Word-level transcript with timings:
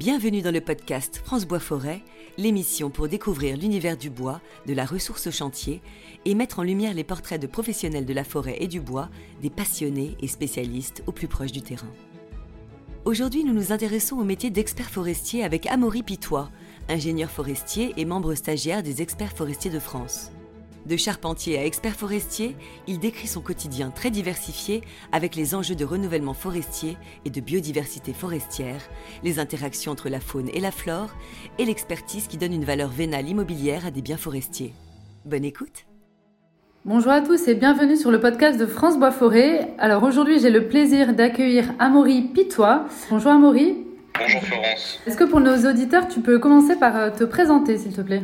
Bienvenue 0.00 0.40
dans 0.40 0.50
le 0.50 0.62
podcast 0.62 1.20
France 1.22 1.44
Bois 1.44 1.60
Forêt, 1.60 2.00
l'émission 2.38 2.88
pour 2.88 3.06
découvrir 3.06 3.58
l'univers 3.58 3.98
du 3.98 4.08
bois, 4.08 4.40
de 4.66 4.72
la 4.72 4.86
ressource 4.86 5.26
au 5.26 5.30
chantier 5.30 5.82
et 6.24 6.34
mettre 6.34 6.58
en 6.58 6.62
lumière 6.62 6.94
les 6.94 7.04
portraits 7.04 7.38
de 7.38 7.46
professionnels 7.46 8.06
de 8.06 8.14
la 8.14 8.24
forêt 8.24 8.56
et 8.60 8.66
du 8.66 8.80
bois, 8.80 9.10
des 9.42 9.50
passionnés 9.50 10.16
et 10.22 10.26
spécialistes 10.26 11.02
au 11.06 11.12
plus 11.12 11.28
proche 11.28 11.52
du 11.52 11.60
terrain. 11.60 11.92
Aujourd'hui, 13.04 13.44
nous 13.44 13.52
nous 13.52 13.72
intéressons 13.72 14.16
au 14.16 14.24
métier 14.24 14.48
d'expert 14.48 14.88
forestier 14.88 15.44
avec 15.44 15.66
Amaury 15.66 16.02
Pitois, 16.02 16.50
ingénieur 16.88 17.28
forestier 17.28 17.92
et 17.98 18.06
membre 18.06 18.34
stagiaire 18.34 18.82
des 18.82 19.02
experts 19.02 19.36
forestiers 19.36 19.70
de 19.70 19.80
France. 19.80 20.32
De 20.86 20.96
charpentier 20.96 21.58
à 21.58 21.66
expert 21.66 21.94
forestier, 21.94 22.56
il 22.86 22.98
décrit 22.98 23.28
son 23.28 23.42
quotidien 23.42 23.90
très 23.90 24.10
diversifié 24.10 24.82
avec 25.12 25.36
les 25.36 25.54
enjeux 25.54 25.74
de 25.74 25.84
renouvellement 25.84 26.32
forestier 26.32 26.96
et 27.24 27.30
de 27.30 27.40
biodiversité 27.40 28.14
forestière, 28.14 28.80
les 29.22 29.38
interactions 29.38 29.92
entre 29.92 30.08
la 30.08 30.20
faune 30.20 30.48
et 30.54 30.60
la 30.60 30.70
flore 30.70 31.10
et 31.58 31.66
l'expertise 31.66 32.28
qui 32.28 32.38
donne 32.38 32.54
une 32.54 32.64
valeur 32.64 32.88
vénale 32.88 33.28
immobilière 33.28 33.84
à 33.86 33.90
des 33.90 34.00
biens 34.00 34.16
forestiers. 34.16 34.72
Bonne 35.26 35.44
écoute 35.44 35.84
Bonjour 36.86 37.12
à 37.12 37.20
tous 37.20 37.46
et 37.46 37.54
bienvenue 37.54 37.96
sur 37.96 38.10
le 38.10 38.20
podcast 38.20 38.58
de 38.58 38.64
France 38.64 38.98
Bois 38.98 39.10
Forêt. 39.10 39.74
Alors 39.78 40.02
aujourd'hui 40.02 40.40
j'ai 40.40 40.48
le 40.48 40.66
plaisir 40.66 41.12
d'accueillir 41.12 41.74
Amaury 41.78 42.22
Pitois. 42.22 42.86
Bonjour 43.10 43.32
Amaury. 43.32 43.76
Bonjour 44.18 44.40
Florence. 44.40 44.98
Est-ce 45.06 45.18
que 45.18 45.24
pour 45.24 45.40
nos 45.40 45.68
auditeurs 45.70 46.08
tu 46.08 46.20
peux 46.20 46.38
commencer 46.38 46.76
par 46.76 46.96
euh, 46.96 47.10
te 47.10 47.24
présenter 47.24 47.76
s'il 47.76 47.92
te 47.92 48.00
plaît? 48.00 48.22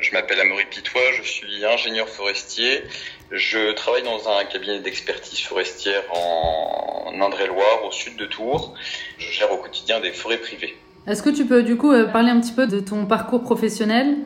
Je 0.00 0.12
m'appelle 0.12 0.40
Amaury 0.40 0.64
Pitois, 0.70 1.12
je 1.16 1.22
suis 1.22 1.64
ingénieur 1.64 2.08
forestier. 2.08 2.82
Je 3.30 3.72
travaille 3.72 4.02
dans 4.02 4.28
un 4.28 4.44
cabinet 4.44 4.80
d'expertise 4.80 5.40
forestière 5.40 6.02
en 6.12 7.20
Indre-et-Loire, 7.20 7.84
au 7.86 7.90
sud 7.90 8.16
de 8.16 8.24
Tours. 8.24 8.74
Je 9.18 9.30
gère 9.30 9.52
au 9.52 9.58
quotidien 9.58 10.00
des 10.00 10.12
forêts 10.12 10.38
privées. 10.38 10.76
Est-ce 11.06 11.22
que 11.22 11.30
tu 11.30 11.46
peux 11.46 11.62
du 11.62 11.76
coup 11.76 11.92
euh, 11.92 12.06
parler 12.06 12.30
un 12.30 12.40
petit 12.40 12.52
peu 12.52 12.66
de 12.66 12.80
ton 12.80 13.06
parcours 13.06 13.42
professionnel, 13.42 14.16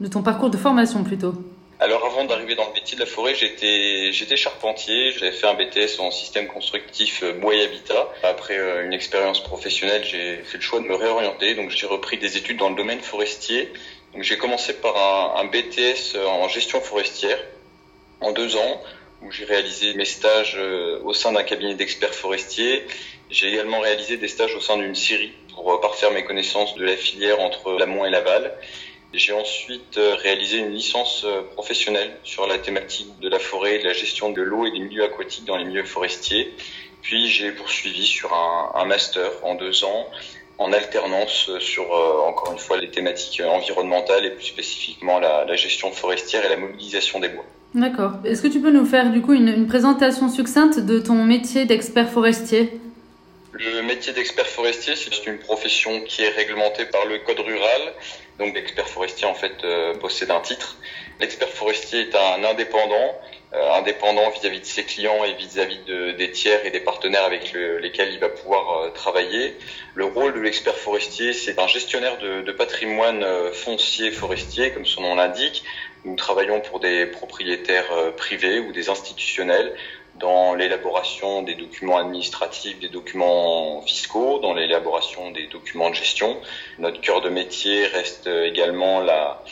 de 0.00 0.08
ton 0.08 0.22
parcours 0.22 0.50
de 0.50 0.56
formation 0.56 1.04
plutôt? 1.04 1.34
Alors 1.78 2.04
avant 2.04 2.24
d'arriver 2.24 2.56
dans 2.56 2.66
le 2.66 2.74
métier 2.74 2.94
de 2.94 3.00
la 3.00 3.06
forêt, 3.06 3.34
j'étais 3.34 4.12
j'étais 4.12 4.36
charpentier, 4.36 5.12
j'avais 5.12 5.32
fait 5.32 5.46
un 5.46 5.54
BTS 5.54 5.98
en 5.98 6.10
système 6.10 6.46
constructif 6.46 7.22
euh, 7.22 7.32
bois 7.32 7.54
et 7.54 7.64
habitat. 7.64 8.08
Après 8.22 8.58
euh, 8.58 8.84
une 8.84 8.92
expérience 8.92 9.42
professionnelle, 9.42 10.04
j'ai 10.04 10.36
fait 10.44 10.58
le 10.58 10.62
choix 10.62 10.80
de 10.80 10.84
me 10.86 10.94
réorienter, 10.94 11.54
donc 11.54 11.70
j'ai 11.70 11.86
repris 11.86 12.18
des 12.18 12.36
études 12.36 12.58
dans 12.58 12.68
le 12.68 12.76
domaine 12.76 13.00
forestier 13.00 13.72
donc 14.12 14.22
j'ai 14.22 14.38
commencé 14.38 14.74
par 14.74 14.96
un, 14.96 15.40
un, 15.40 15.44
BTS 15.44 16.16
en 16.26 16.48
gestion 16.48 16.80
forestière 16.80 17.38
en 18.20 18.32
deux 18.32 18.56
ans 18.56 18.82
où 19.22 19.30
j'ai 19.30 19.44
réalisé 19.44 19.94
mes 19.94 20.04
stages 20.04 20.56
euh, 20.56 21.00
au 21.04 21.12
sein 21.12 21.32
d'un 21.32 21.42
cabinet 21.42 21.74
d'experts 21.74 22.14
forestiers. 22.14 22.86
J'ai 23.30 23.48
également 23.48 23.80
réalisé 23.80 24.16
des 24.16 24.28
stages 24.28 24.54
au 24.54 24.60
sein 24.60 24.78
d'une 24.78 24.94
scierie 24.94 25.32
pour 25.54 25.72
euh, 25.72 25.80
parfaire 25.80 26.10
mes 26.10 26.24
connaissances 26.24 26.74
de 26.74 26.84
la 26.84 26.96
filière 26.96 27.40
entre 27.40 27.72
l'amont 27.72 28.04
et 28.04 28.10
l'aval. 28.10 28.54
J'ai 29.12 29.32
ensuite 29.32 29.98
euh, 29.98 30.14
réalisé 30.14 30.58
une 30.58 30.72
licence 30.72 31.26
professionnelle 31.52 32.16
sur 32.24 32.46
la 32.46 32.58
thématique 32.58 33.18
de 33.20 33.28
la 33.28 33.38
forêt, 33.38 33.78
de 33.78 33.84
la 33.84 33.92
gestion 33.92 34.30
de 34.30 34.40
l'eau 34.40 34.66
et 34.66 34.70
des 34.70 34.78
milieux 34.78 35.04
aquatiques 35.04 35.44
dans 35.44 35.56
les 35.56 35.64
milieux 35.64 35.84
forestiers. 35.84 36.54
Puis 37.02 37.28
j'ai 37.28 37.52
poursuivi 37.52 38.06
sur 38.06 38.32
un, 38.32 38.72
un 38.74 38.84
master 38.84 39.30
en 39.42 39.54
deux 39.54 39.84
ans 39.84 40.06
en 40.60 40.72
alternance 40.72 41.50
sur, 41.58 41.84
euh, 41.84 42.28
encore 42.28 42.52
une 42.52 42.58
fois, 42.58 42.76
les 42.76 42.90
thématiques 42.90 43.42
environnementales 43.58 44.24
et 44.26 44.30
plus 44.30 44.44
spécifiquement 44.56 45.18
la, 45.18 45.44
la 45.46 45.56
gestion 45.56 45.90
forestière 45.90 46.44
et 46.44 46.50
la 46.50 46.58
mobilisation 46.58 47.18
des 47.18 47.30
bois. 47.30 47.46
D'accord. 47.74 48.12
Est-ce 48.24 48.42
que 48.42 48.48
tu 48.48 48.60
peux 48.60 48.70
nous 48.70 48.84
faire 48.84 49.10
du 49.10 49.20
coup 49.22 49.32
une, 49.32 49.48
une 49.48 49.66
présentation 49.66 50.28
succincte 50.28 50.78
de 50.78 50.98
ton 50.98 51.18
métier 51.24 51.64
d'expert 51.64 52.10
forestier? 52.10 52.78
Le 53.52 53.82
métier 53.82 54.12
d'expert 54.12 54.46
forestier, 54.46 54.94
c'est 54.96 55.26
une 55.26 55.38
profession 55.38 55.92
qui 56.02 56.22
est 56.22 56.34
réglementée 56.40 56.84
par 56.84 57.04
le 57.06 57.18
code 57.26 57.40
rural. 57.40 57.82
Donc 58.40 58.54
l'expert 58.54 58.88
forestier 58.88 59.26
en 59.26 59.34
fait 59.34 59.64
euh, 59.64 59.92
possède 59.94 60.30
un 60.30 60.40
titre. 60.40 60.78
L'expert 61.20 61.50
forestier 61.50 62.00
est 62.00 62.14
un 62.14 62.42
indépendant 62.42 63.20
euh, 63.52 63.72
indépendant 63.72 64.30
vis-à-vis 64.30 64.60
de 64.60 64.64
ses 64.64 64.84
clients 64.84 65.24
et 65.24 65.34
vis-à-vis 65.34 65.80
de, 65.80 66.12
des 66.12 66.30
tiers 66.30 66.64
et 66.64 66.70
des 66.70 66.80
partenaires 66.80 67.24
avec 67.24 67.52
lesquels 67.52 68.12
il 68.12 68.18
va 68.18 68.30
pouvoir 68.30 68.78
euh, 68.78 68.90
travailler. 68.90 69.54
Le 69.94 70.06
rôle 70.06 70.32
de 70.32 70.40
l'expert 70.40 70.76
forestier, 70.76 71.34
c'est 71.34 71.58
un 71.58 71.66
gestionnaire 71.66 72.16
de, 72.16 72.52
patrimoine 72.52 73.24
foncier 73.52 74.10
forestier, 74.10 74.70
comme 74.70 74.86
son 74.86 75.02
nom 75.02 75.16
l'indique. 75.16 75.64
Nous 76.04 76.16
travaillons 76.16 76.60
pour 76.60 76.80
des 76.80 77.06
propriétaires 77.06 78.14
privés 78.16 78.60
ou 78.60 78.72
des 78.72 78.88
institutionnels 78.88 79.74
dans 80.20 80.54
l'élaboration 80.54 81.42
des 81.42 81.54
documents 81.54 81.98
administratifs, 81.98 82.78
des 82.78 82.88
documents 82.88 83.82
fiscaux, 83.82 84.38
dans 84.40 84.54
l'élaboration 84.54 85.30
des 85.30 85.46
documents 85.46 85.90
de 85.90 85.94
gestion. 85.94 86.36
Notre 86.78 87.00
cœur 87.00 87.20
de 87.20 87.30
métier 87.30 87.86
reste 87.86 88.26
également 88.26 89.00
la, 89.00 89.42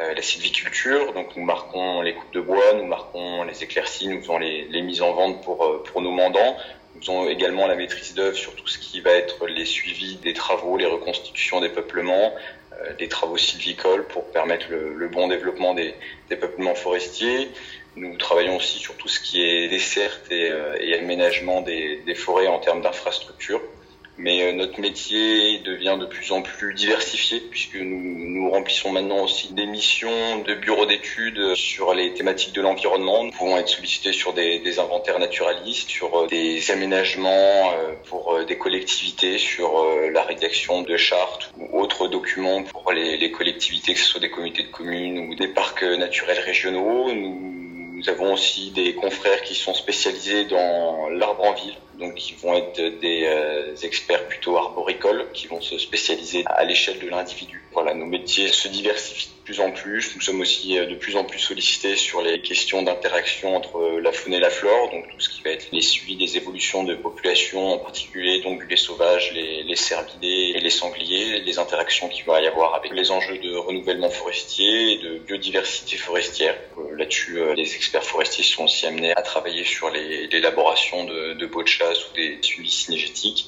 euh, 0.00 0.12
la 0.12 0.22
sylviculture. 0.22 1.12
Donc 1.12 1.36
nous 1.36 1.44
marquons 1.44 2.02
les 2.02 2.14
coupes 2.14 2.32
de 2.32 2.40
bois, 2.40 2.72
nous 2.74 2.84
marquons 2.84 3.44
les 3.44 3.62
éclaircies, 3.62 4.08
nous 4.08 4.20
faisons 4.20 4.38
les, 4.38 4.64
les 4.64 4.82
mises 4.82 5.02
en 5.02 5.12
vente 5.12 5.44
pour, 5.44 5.64
euh, 5.64 5.84
pour 5.84 6.02
nos 6.02 6.10
mandants. 6.10 6.56
Nous 6.94 7.00
faisons 7.00 7.28
également 7.28 7.68
la 7.68 7.76
maîtrise 7.76 8.12
d'œuvre 8.12 8.36
sur 8.36 8.56
tout 8.56 8.66
ce 8.66 8.78
qui 8.78 9.00
va 9.00 9.12
être 9.12 9.46
les 9.46 9.64
suivis 9.64 10.16
des 10.16 10.32
travaux, 10.32 10.76
les 10.76 10.86
reconstitutions 10.86 11.60
des 11.60 11.68
peuplements, 11.68 12.34
euh, 12.72 12.92
des 12.94 13.06
travaux 13.06 13.36
sylvicoles 13.36 14.04
pour 14.08 14.24
permettre 14.32 14.66
le, 14.68 14.94
le 14.94 15.06
bon 15.06 15.28
développement 15.28 15.74
des, 15.74 15.94
des, 16.28 16.36
peuplements 16.36 16.74
forestiers. 16.74 17.50
Nous 17.96 18.16
travaillons 18.16 18.56
aussi 18.56 18.78
sur 18.78 18.96
tout 18.96 19.08
ce 19.08 19.20
qui 19.20 19.42
est 19.42 19.68
desserte 19.68 20.30
et, 20.30 20.52
et 20.80 20.98
aménagement 20.98 21.60
des, 21.60 22.02
des 22.04 22.14
forêts 22.14 22.48
en 22.48 22.58
termes 22.58 22.82
d'infrastructures 22.82 23.62
mais 24.16 24.42
euh, 24.44 24.52
notre 24.52 24.80
métier 24.80 25.58
devient 25.60 25.96
de 25.98 26.06
plus 26.06 26.30
en 26.32 26.42
plus 26.42 26.74
diversifié 26.74 27.40
puisque 27.40 27.76
nous, 27.76 28.00
nous 28.00 28.50
remplissons 28.50 28.92
maintenant 28.92 29.24
aussi 29.24 29.52
des 29.52 29.66
missions 29.66 30.38
de 30.38 30.54
bureau 30.54 30.86
d'études 30.86 31.54
sur 31.54 31.94
les 31.94 32.12
thématiques 32.14 32.52
de 32.52 32.60
l'environnement. 32.60 33.24
Nous 33.24 33.32
pouvons 33.32 33.58
être 33.58 33.68
sollicités 33.68 34.12
sur 34.12 34.32
des, 34.32 34.60
des 34.60 34.78
inventaires 34.78 35.18
naturalistes, 35.18 35.88
sur 35.88 36.16
euh, 36.16 36.26
des 36.28 36.70
aménagements 36.70 37.72
euh, 37.72 37.94
pour 38.04 38.44
des 38.44 38.56
collectivités, 38.56 39.38
sur 39.38 39.84
la 40.12 40.22
rédaction 40.22 40.82
de 40.82 40.96
chartes 40.96 41.52
ou 41.56 41.80
autres 41.80 42.08
documents 42.08 42.62
pour 42.62 42.92
les, 42.92 43.16
les 43.16 43.30
collectivités, 43.30 43.94
que 43.94 44.00
ce 44.00 44.06
soit 44.06 44.20
des 44.20 44.30
comités 44.30 44.62
de 44.62 44.68
communes 44.68 45.30
ou 45.30 45.34
des 45.34 45.48
parcs 45.48 45.82
naturels 45.82 46.40
régionaux. 46.40 47.10
Nous 48.04 48.12
avons 48.12 48.34
aussi 48.34 48.70
des 48.70 48.94
confrères 48.94 49.42
qui 49.42 49.54
sont 49.54 49.74
spécialisés 49.74 50.44
dans 50.44 51.08
l'arbre 51.10 51.44
en 51.44 51.52
ville, 51.52 51.76
donc 51.98 52.14
qui 52.14 52.34
vont 52.34 52.54
être 52.54 52.80
des 53.00 53.24
euh, 53.24 53.74
experts 53.82 54.26
plutôt 54.28 54.56
arboricoles, 54.58 55.30
qui 55.32 55.46
vont 55.46 55.60
se 55.60 55.78
spécialiser 55.78 56.42
à 56.46 56.64
l'échelle 56.64 56.98
de 56.98 57.08
l'individu. 57.08 57.62
Voilà, 57.72 57.94
nos 57.94 58.06
métiers 58.06 58.48
se 58.48 58.68
diversifient 58.68 59.33
plus 59.44 59.60
en 59.60 59.70
plus. 59.70 60.14
Nous 60.14 60.20
sommes 60.22 60.40
aussi 60.40 60.78
euh, 60.78 60.86
de 60.86 60.94
plus 60.94 61.16
en 61.16 61.24
plus 61.24 61.38
sollicités 61.38 61.96
sur 61.96 62.22
les 62.22 62.40
questions 62.40 62.82
d'interaction 62.82 63.56
entre 63.56 63.98
la 64.00 64.12
faune 64.12 64.32
et 64.32 64.40
la 64.40 64.50
flore, 64.50 64.90
donc 64.90 65.08
tout 65.08 65.20
ce 65.20 65.28
qui 65.28 65.42
va 65.42 65.50
être 65.50 65.68
les 65.70 65.82
suivis 65.82 66.16
des 66.16 66.36
évolutions 66.36 66.82
de 66.82 66.94
population, 66.94 67.74
en 67.74 67.78
particulier 67.78 68.40
donc 68.40 68.62
les 68.68 68.76
sauvages, 68.76 69.32
les, 69.32 69.62
les 69.62 69.76
cervidés 69.76 70.54
et 70.56 70.60
les 70.60 70.70
sangliers, 70.70 71.40
les 71.40 71.58
interactions 71.58 72.08
qu'il 72.08 72.24
va 72.24 72.40
y 72.40 72.46
avoir 72.46 72.74
avec 72.74 72.92
les 72.92 73.10
enjeux 73.10 73.38
de 73.38 73.54
renouvellement 73.54 74.10
forestier 74.10 74.92
et 74.92 74.98
de 74.98 75.18
biodiversité 75.18 75.96
forestière. 75.96 76.56
Euh, 76.78 76.96
là-dessus, 76.96 77.38
les 77.54 77.74
experts 77.74 78.04
forestiers 78.04 78.44
sont 78.44 78.64
aussi 78.64 78.86
amenés 78.86 79.12
à 79.14 79.22
travailler 79.22 79.64
sur 79.64 79.90
l'élaboration 79.90 81.04
de, 81.04 81.34
de 81.34 81.46
baux 81.46 81.62
de 81.62 81.68
chasse 81.68 81.98
ou 82.08 82.14
des 82.14 82.38
suivis 82.40 82.70
synergétiques. 82.70 83.46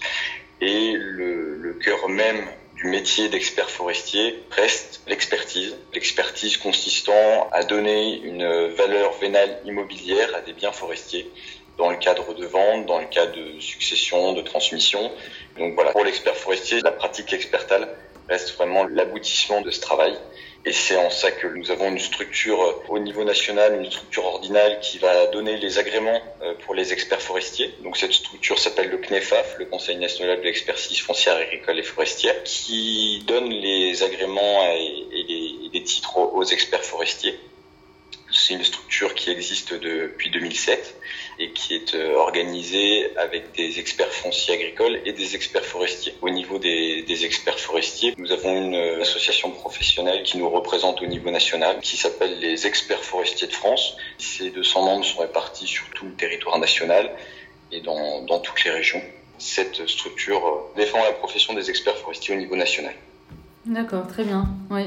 Et 0.60 0.92
le, 0.92 1.56
le 1.56 1.74
cœur 1.74 2.08
même 2.08 2.46
du 2.76 2.88
métier 2.88 3.28
d'expert 3.28 3.70
forestier 3.70 4.44
reste 4.50 5.00
l'expertise. 5.06 5.76
L'expertise 5.94 6.58
consistant 6.58 7.48
à 7.52 7.64
donner 7.64 8.20
une 8.22 8.46
valeur 8.74 9.12
vénale 9.18 9.60
immobilière 9.64 10.34
à 10.34 10.42
des 10.42 10.52
biens 10.52 10.72
forestiers 10.72 11.30
dans 11.78 11.90
le 11.90 11.96
cadre 11.96 12.34
de 12.34 12.46
vente, 12.46 12.86
dans 12.86 13.00
le 13.00 13.06
cadre 13.06 13.32
de 13.34 13.60
succession, 13.60 14.32
de 14.32 14.42
transmission. 14.42 15.10
Donc 15.58 15.74
voilà, 15.74 15.92
pour 15.92 16.04
l'expert 16.04 16.36
forestier, 16.36 16.80
la 16.80 16.92
pratique 16.92 17.32
expertale 17.32 17.88
reste 18.28 18.54
vraiment 18.56 18.84
l'aboutissement 18.84 19.60
de 19.60 19.70
ce 19.70 19.80
travail. 19.80 20.16
Et 20.68 20.72
c'est 20.72 20.96
en 20.96 21.10
ça 21.10 21.30
que 21.30 21.46
nous 21.46 21.70
avons 21.70 21.90
une 21.90 22.00
structure 22.00 22.60
euh, 22.60 22.72
au 22.88 22.98
niveau 22.98 23.22
national, 23.22 23.76
une 23.76 23.88
structure 23.88 24.24
ordinale 24.24 24.80
qui 24.80 24.98
va 24.98 25.28
donner 25.28 25.56
les 25.58 25.78
agréments 25.78 26.20
euh, 26.42 26.54
pour 26.64 26.74
les 26.74 26.92
experts 26.92 27.22
forestiers. 27.22 27.72
Donc 27.84 27.96
cette 27.96 28.12
structure 28.12 28.58
s'appelle 28.58 28.90
le 28.90 28.98
CNEFAF, 28.98 29.58
le 29.58 29.66
Conseil 29.66 29.96
national 29.96 30.40
de 30.40 30.42
l'expertise 30.42 30.98
foncière, 30.98 31.36
agricole 31.36 31.78
et 31.78 31.84
forestière, 31.84 32.34
qui 32.42 33.22
donne 33.28 33.48
les 33.48 34.02
agréments 34.02 34.64
et, 34.72 35.06
les, 35.28 35.70
les 35.72 35.82
titres 35.84 36.18
aux 36.18 36.44
experts 36.44 36.84
forestiers. 36.84 37.38
C'est 38.38 38.54
une 38.54 38.64
structure 38.64 39.14
qui 39.14 39.30
existe 39.30 39.72
depuis 39.72 40.30
2007 40.30 41.00
et 41.38 41.52
qui 41.52 41.74
est 41.74 41.94
euh, 41.94 42.16
organisée 42.16 43.16
avec 43.16 43.52
des 43.52 43.78
experts 43.78 44.12
fonciers 44.12 44.54
agricoles 44.54 45.00
et 45.06 45.12
des 45.12 45.34
experts 45.34 45.64
forestiers. 45.64 46.14
Au 46.20 46.28
niveau 46.28 46.58
des, 46.58 47.24
experts 47.24 47.58
forestiers, 47.58 48.14
nous 48.18 48.30
avons 48.32 48.54
une 48.54 48.74
euh, 48.74 49.00
association 49.00 49.50
professionnelle 49.50 50.22
qui 50.22 50.36
nous 50.36 50.48
représente 50.50 51.00
au 51.00 51.06
niveau 51.06 51.30
national, 51.30 51.80
qui 51.80 51.96
s'appelle 51.96 52.38
les 52.38 52.66
experts 52.66 53.02
forestiers 53.02 53.48
de 53.48 53.52
France. 53.52 53.96
Ces 54.18 54.50
200 54.50 54.82
membres 54.84 55.04
sont 55.04 55.20
répartis 55.20 55.66
sur 55.66 55.88
tout 55.90 56.04
le 56.04 56.14
territoire 56.14 56.58
national 56.58 57.10
et 57.72 57.80
dans, 57.80 58.22
dans 58.22 58.40
toutes 58.40 58.64
les 58.64 58.70
régions. 58.70 59.02
Cette 59.38 59.86
structure 59.88 60.46
euh, 60.46 60.72
défend 60.76 61.02
la 61.02 61.12
profession 61.12 61.54
des 61.54 61.70
experts 61.70 61.96
forestiers 61.96 62.34
au 62.34 62.38
niveau 62.38 62.56
national. 62.56 62.94
D'accord, 63.66 64.06
très 64.06 64.24
bien. 64.24 64.46
Oui. 64.70 64.82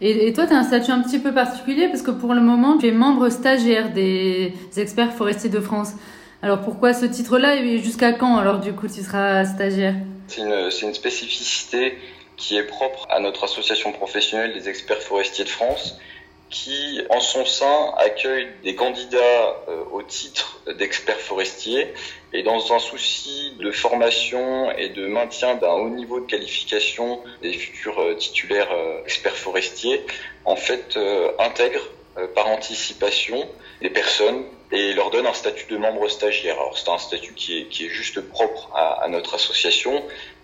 Et, 0.00 0.32
toi, 0.32 0.46
tu 0.46 0.52
as 0.52 0.58
un 0.58 0.64
statut 0.64 0.90
un 0.90 1.02
petit 1.02 1.18
peu 1.18 1.32
particulier 1.32 1.88
parce 1.88 2.02
que 2.02 2.10
pour 2.10 2.34
le 2.34 2.40
moment, 2.40 2.78
tu 2.78 2.86
es 2.86 2.92
membre 2.92 3.30
stagiaire 3.30 3.92
des 3.92 4.54
experts 4.76 5.12
forestiers 5.12 5.50
de 5.50 5.60
France. 5.60 5.92
Alors 6.40 6.60
pourquoi 6.60 6.94
ce 6.94 7.04
titre-là 7.04 7.56
et 7.56 7.78
jusqu'à 7.78 8.12
quand 8.12 8.36
alors 8.36 8.60
du 8.60 8.72
coup 8.72 8.86
tu 8.86 9.02
seras 9.02 9.44
stagiaire? 9.44 9.94
C'est 10.28 10.42
une, 10.42 10.88
une, 10.88 10.94
spécificité 10.94 11.98
qui 12.36 12.56
est 12.56 12.62
propre 12.62 13.08
à 13.10 13.18
notre 13.18 13.42
association 13.42 13.90
professionnelle 13.90 14.52
des 14.52 14.68
experts 14.68 15.02
forestiers 15.02 15.44
de 15.44 15.48
France 15.48 15.98
qui, 16.50 17.02
en 17.10 17.20
son 17.20 17.44
sein, 17.44 17.92
accueille 17.98 18.48
des 18.62 18.74
candidats 18.74 19.56
euh, 19.68 19.84
au 19.92 20.02
titre 20.02 20.60
d'experts 20.78 21.20
forestiers 21.20 21.92
et 22.32 22.42
dans 22.42 22.72
un 22.72 22.78
souci 22.78 23.54
de 23.58 23.70
formation 23.70 24.70
et 24.72 24.90
de 24.90 25.06
maintien 25.06 25.54
d'un 25.56 25.72
haut 25.72 25.90
niveau 25.90 26.20
de 26.20 26.26
qualification 26.26 27.22
des 27.42 27.52
futurs 27.52 28.00
euh, 28.00 28.14
titulaires 28.14 28.72
euh, 28.72 29.02
experts 29.04 29.36
forestiers, 29.36 30.04
en 30.44 30.56
fait, 30.56 30.98
intègre 31.38 31.82
par 32.34 32.48
anticipation 32.48 33.46
des 33.82 33.90
personnes 33.90 34.44
et 34.72 34.94
leur 34.94 35.10
donne 35.10 35.26
un 35.26 35.34
statut 35.34 35.66
de 35.70 35.76
membre 35.76 36.08
stagiaire. 36.08 36.54
Alors 36.54 36.76
c'est 36.78 36.90
un 36.90 36.98
statut 36.98 37.34
qui 37.34 37.58
est, 37.58 37.64
qui 37.66 37.86
est 37.86 37.90
juste 37.90 38.20
propre 38.20 38.70
à, 38.74 39.04
à 39.04 39.08
notre 39.08 39.34
association 39.34 40.02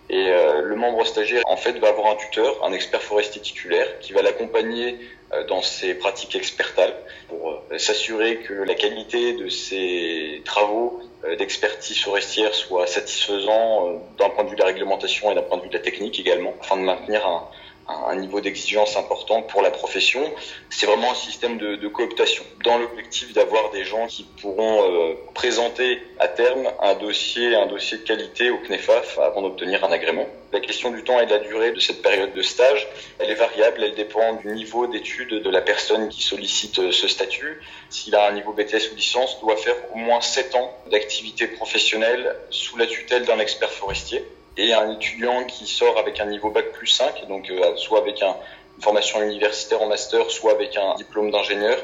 et 0.09 0.29
euh, 0.29 0.61
le 0.61 0.75
membre 0.75 1.03
stagiaire, 1.05 1.41
en 1.47 1.57
fait, 1.57 1.73
va 1.79 1.89
avoir 1.89 2.11
un 2.11 2.15
tuteur, 2.15 2.63
un 2.63 2.73
expert 2.73 3.01
forestier 3.01 3.41
titulaire, 3.41 3.99
qui 3.99 4.13
va 4.13 4.21
l'accompagner 4.21 4.99
euh, 5.33 5.45
dans 5.47 5.63
ses 5.63 5.95
pratiques 5.95 6.35
expertales 6.35 6.93
pour 7.27 7.63
euh, 7.71 7.77
s'assurer 7.79 8.37
que 8.37 8.53
la 8.53 8.75
qualité 8.75 9.33
de 9.33 9.49
ses 9.49 10.41
travaux 10.45 11.01
d'expertise 11.39 11.99
forestière 11.99 12.53
soit 12.53 12.85
satisfaisant 12.85 13.99
d'un 14.19 14.29
point 14.29 14.43
de 14.43 14.49
vue 14.49 14.55
de 14.55 14.61
la 14.61 14.67
réglementation 14.67 15.31
et 15.31 15.33
d'un 15.33 15.41
point 15.41 15.57
de 15.57 15.63
vue 15.63 15.69
de 15.69 15.73
la 15.73 15.79
technique 15.79 16.19
également, 16.19 16.53
afin 16.61 16.77
de 16.77 16.83
maintenir 16.83 17.25
un, 17.25 17.49
un 17.87 18.15
niveau 18.15 18.41
d'exigence 18.41 18.97
important 18.97 19.41
pour 19.41 19.61
la 19.61 19.69
profession. 19.69 20.21
C'est 20.69 20.85
vraiment 20.85 21.11
un 21.11 21.15
système 21.15 21.57
de, 21.57 21.87
cooptation 21.87 22.43
dans 22.63 22.77
l'objectif 22.77 23.31
d'avoir 23.33 23.69
des 23.71 23.85
gens 23.85 24.07
qui 24.07 24.23
pourront 24.41 24.83
euh, 24.83 25.13
présenter 25.33 26.01
à 26.19 26.27
terme 26.27 26.67
un 26.81 26.95
dossier, 26.95 27.55
un 27.55 27.67
dossier 27.67 27.99
de 27.99 28.03
qualité 28.03 28.49
au 28.49 28.57
CNEFAF 28.57 29.19
avant 29.19 29.41
d'obtenir 29.43 29.83
un 29.85 29.91
agrément. 29.91 30.25
La 30.51 30.59
question 30.59 30.89
du 30.91 31.03
temps 31.03 31.19
et 31.19 31.25
de 31.25 31.31
la 31.31 31.39
durée 31.39 31.71
de 31.71 31.79
cette 31.79 32.01
période 32.01 32.33
de 32.33 32.41
stage, 32.41 32.87
elle 33.19 33.29
est 33.29 33.35
variable, 33.35 33.83
elle 33.83 33.95
dépend 33.95 34.33
du 34.33 34.47
niveau 34.47 34.87
d'études 34.87 35.41
de 35.43 35.49
la 35.49 35.61
personne 35.61 36.09
qui 36.09 36.23
sollicite 36.23 36.79
euh, 36.79 36.91
ce 36.91 37.07
statut. 37.07 37.61
S'il 37.89 38.15
a 38.15 38.27
un 38.27 38.31
niveau 38.33 38.51
BTS 38.51 38.91
ou 38.91 38.95
licence, 38.95 39.39
doit 39.41 39.57
faire 39.57 39.75
au 39.93 39.97
moins 39.97 40.21
7 40.21 40.55
ans 40.55 40.75
d'activité 40.89 41.47
professionnelle 41.47 42.35
sous 42.49 42.77
la 42.77 42.87
tutelle 42.87 43.25
d'un 43.25 43.39
expert 43.39 43.71
forestier 43.71 44.23
et 44.57 44.73
un 44.73 44.91
étudiant 44.91 45.43
qui 45.45 45.65
sort 45.67 45.97
avec 45.97 46.19
un 46.19 46.25
niveau 46.25 46.49
bac 46.49 46.71
plus 46.71 46.87
5, 46.87 47.27
donc 47.27 47.49
euh, 47.49 47.75
soit 47.75 47.99
avec 47.99 48.21
un, 48.21 48.35
une 48.77 48.83
formation 48.83 49.21
universitaire 49.21 49.81
en 49.81 49.87
master, 49.87 50.29
soit 50.31 50.51
avec 50.51 50.77
un 50.77 50.95
diplôme 50.95 51.31
d'ingénieur, 51.31 51.77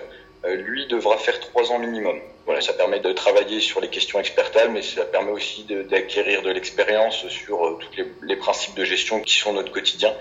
euh, 0.45 0.55
lui 0.55 0.87
devra 0.87 1.17
faire 1.17 1.39
trois 1.39 1.71
ans 1.71 1.79
minimum. 1.79 2.19
Voilà, 2.45 2.61
ça 2.61 2.73
permet 2.73 2.99
de 2.99 3.11
travailler 3.11 3.59
sur 3.59 3.81
les 3.81 3.89
questions 3.89 4.19
expertales, 4.19 4.71
mais 4.71 4.81
ça 4.81 5.05
permet 5.05 5.31
aussi 5.31 5.65
d'acquérir 5.89 6.41
de, 6.41 6.49
l'expérience 6.49 7.27
sur 7.27 7.65
euh, 7.65 7.77
tous 7.79 7.97
les, 7.97 8.05
les, 8.23 8.35
principes 8.35 8.75
de 8.75 8.83
gestion 8.83 9.21
qui 9.21 9.35
sont 9.35 9.53
notre 9.53 9.71
quotidien. 9.71 10.13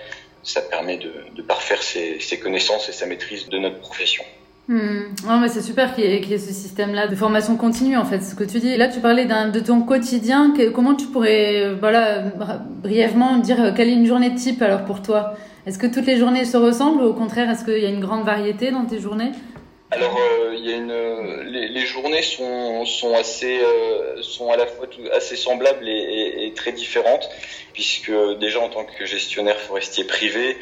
Ça 0.43 0.63
permet 0.63 0.97
de, 0.97 1.13
de 1.33 1.43
parfaire 1.43 1.83
ses, 1.83 2.21
ses 2.21 2.39
connaissances 2.39 2.89
et 2.89 2.93
sa 2.93 3.07
maîtrise 3.07 3.49
de 3.49 3.59
notre 3.59 3.79
profession. 3.79 4.25
Hmm. 4.71 5.41
mais 5.43 5.49
c'est 5.49 5.63
super 5.63 5.97
qu'il 5.97 6.05
y, 6.05 6.33
ait 6.33 6.39
ce 6.39 6.53
système-là 6.53 7.09
de 7.09 7.17
formation 7.17 7.57
continue, 7.57 7.97
en 7.97 8.05
fait, 8.05 8.21
ce 8.21 8.37
que 8.37 8.45
tu 8.45 8.61
dis. 8.61 8.77
Là, 8.77 8.87
tu 8.87 9.01
parlais 9.01 9.25
de 9.25 9.59
ton 9.59 9.83
quotidien. 9.83 10.55
comment 10.73 10.95
tu 10.95 11.09
pourrais, 11.09 11.75
voilà, 11.75 12.21
brièvement 12.21 13.39
dire 13.39 13.75
quelle 13.77 13.89
est 13.89 13.95
une 13.95 14.07
journée 14.07 14.33
type 14.37 14.63
alors 14.63 14.85
pour 14.85 15.03
toi? 15.03 15.35
Est-ce 15.67 15.77
que 15.77 15.89
toutes 15.89 16.07
les 16.07 16.19
journées 16.19 16.45
se 16.45 16.57
ressemblent 16.57 17.03
ou 17.03 17.07
au 17.07 17.15
contraire, 17.15 17.51
est-ce 17.51 17.65
qu'il 17.65 17.83
y 17.83 17.87
a 17.87 17.89
une 17.89 17.99
grande 17.99 18.25
variété 18.25 18.71
dans 18.71 18.85
tes 18.85 19.01
journées? 19.01 19.33
Alors, 19.93 20.17
euh, 20.17 21.43
les, 21.47 21.81
journées 21.85 22.23
sont, 22.23 23.15
assez, 23.15 23.59
euh, 23.59 24.23
sont 24.23 24.53
à 24.53 24.57
la 24.57 24.67
fois 24.67 24.87
assez 25.13 25.35
semblables 25.35 25.89
et, 25.89 26.53
très 26.55 26.71
différentes, 26.71 27.29
puisque 27.73 28.13
déjà 28.39 28.61
en 28.61 28.69
tant 28.69 28.85
que 28.85 29.05
gestionnaire 29.05 29.59
forestier 29.59 30.05
privé, 30.05 30.51
euh, 30.51 30.55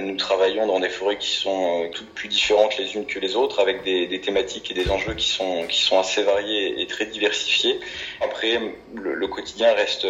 nous 0.00 0.16
travaillons 0.16 0.66
dans 0.66 0.78
des 0.78 0.90
forêts 0.90 1.16
qui 1.16 1.30
sont 1.30 1.84
euh, 1.84 1.88
toutes 1.88 2.10
plus 2.10 2.28
différentes 2.28 2.76
les 2.76 2.94
unes 2.94 3.06
que 3.06 3.18
les 3.18 3.34
autres, 3.36 3.60
avec 3.60 3.82
des, 3.82 4.06
des, 4.06 4.20
thématiques 4.20 4.70
et 4.70 4.74
des 4.74 4.90
enjeux 4.90 5.14
qui 5.14 5.28
sont, 5.28 5.66
qui 5.66 5.80
sont 5.80 5.98
assez 5.98 6.22
variés 6.22 6.80
et 6.80 6.86
très 6.86 7.06
diversifiés. 7.06 7.80
Après, 8.20 8.60
le, 8.94 9.14
le, 9.14 9.26
quotidien 9.28 9.72
reste 9.72 10.06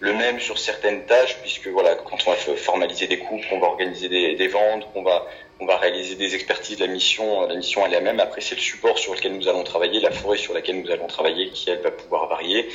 le 0.00 0.12
même 0.12 0.38
sur 0.38 0.58
certaines 0.58 1.06
tâches, 1.06 1.38
puisque 1.40 1.68
voilà, 1.68 1.94
quand 1.94 2.18
on 2.26 2.30
va 2.30 2.36
formaliser 2.36 3.06
des 3.06 3.18
coupes, 3.18 3.42
qu'on 3.48 3.58
va 3.58 3.68
organiser 3.68 4.08
des, 4.08 4.34
des 4.34 4.48
ventes, 4.48 4.86
qu'on 4.92 5.02
va 5.02 5.26
on 5.58 5.66
va 5.66 5.76
réaliser 5.76 6.16
des 6.16 6.34
expertises. 6.34 6.78
La 6.80 6.86
mission, 6.86 7.46
la 7.46 7.54
mission 7.54 7.84
elle 7.86 7.92
est 7.92 7.96
la 7.96 8.00
même. 8.02 8.20
Après, 8.20 8.40
c'est 8.40 8.54
le 8.54 8.60
support 8.60 8.98
sur 8.98 9.14
lequel 9.14 9.36
nous 9.36 9.48
allons 9.48 9.64
travailler, 9.64 10.00
la 10.00 10.10
forêt 10.10 10.36
sur 10.36 10.52
laquelle 10.52 10.80
nous 10.80 10.90
allons 10.90 11.06
travailler, 11.06 11.50
qui 11.50 11.70
elle 11.70 11.80
va 11.80 11.90
pouvoir 11.90 12.28
varier. 12.28 12.68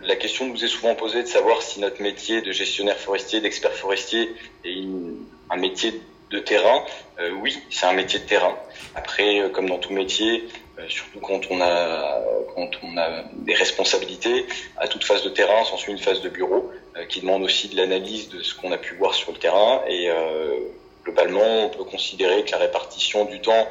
La 0.00 0.16
question 0.16 0.46
nous 0.46 0.64
est 0.64 0.68
souvent 0.68 0.94
posée 0.94 1.22
de 1.22 1.28
savoir 1.28 1.62
si 1.62 1.80
notre 1.80 2.02
métier 2.02 2.42
de 2.42 2.52
gestionnaire 2.52 2.98
forestier, 2.98 3.40
d'expert 3.40 3.72
forestier, 3.72 4.30
est 4.64 4.72
une, 4.72 5.24
un 5.50 5.56
métier 5.56 6.00
de 6.30 6.38
terrain. 6.38 6.84
Euh, 7.20 7.30
oui, 7.40 7.58
c'est 7.70 7.86
un 7.86 7.92
métier 7.92 8.18
de 8.18 8.24
terrain. 8.24 8.56
Après, 8.94 9.40
euh, 9.40 9.48
comme 9.48 9.68
dans 9.68 9.78
tout 9.78 9.92
métier, 9.92 10.48
euh, 10.78 10.88
surtout 10.88 11.20
quand 11.20 11.40
on 11.50 11.60
a 11.60 12.20
quand 12.54 12.70
on 12.82 12.96
a 12.96 13.24
des 13.32 13.54
responsabilités, 13.54 14.46
à 14.76 14.88
toute 14.88 15.04
phase 15.04 15.22
de 15.22 15.28
terrain 15.28 15.64
s'ensuit 15.64 15.92
une 15.92 15.98
phase 15.98 16.20
de 16.20 16.28
bureau 16.28 16.70
qui 17.08 17.20
demande 17.20 17.42
aussi 17.42 17.68
de 17.68 17.76
l'analyse 17.76 18.28
de 18.28 18.40
ce 18.42 18.54
qu'on 18.54 18.70
a 18.70 18.78
pu 18.78 18.94
voir 18.94 19.12
sur 19.12 19.32
le 19.32 19.38
terrain 19.38 19.82
et 19.88 20.08
globalement, 21.02 21.66
on 21.66 21.68
peut 21.68 21.82
considérer 21.82 22.44
que 22.44 22.52
la 22.52 22.58
répartition 22.58 23.24
du 23.24 23.40
temps 23.40 23.66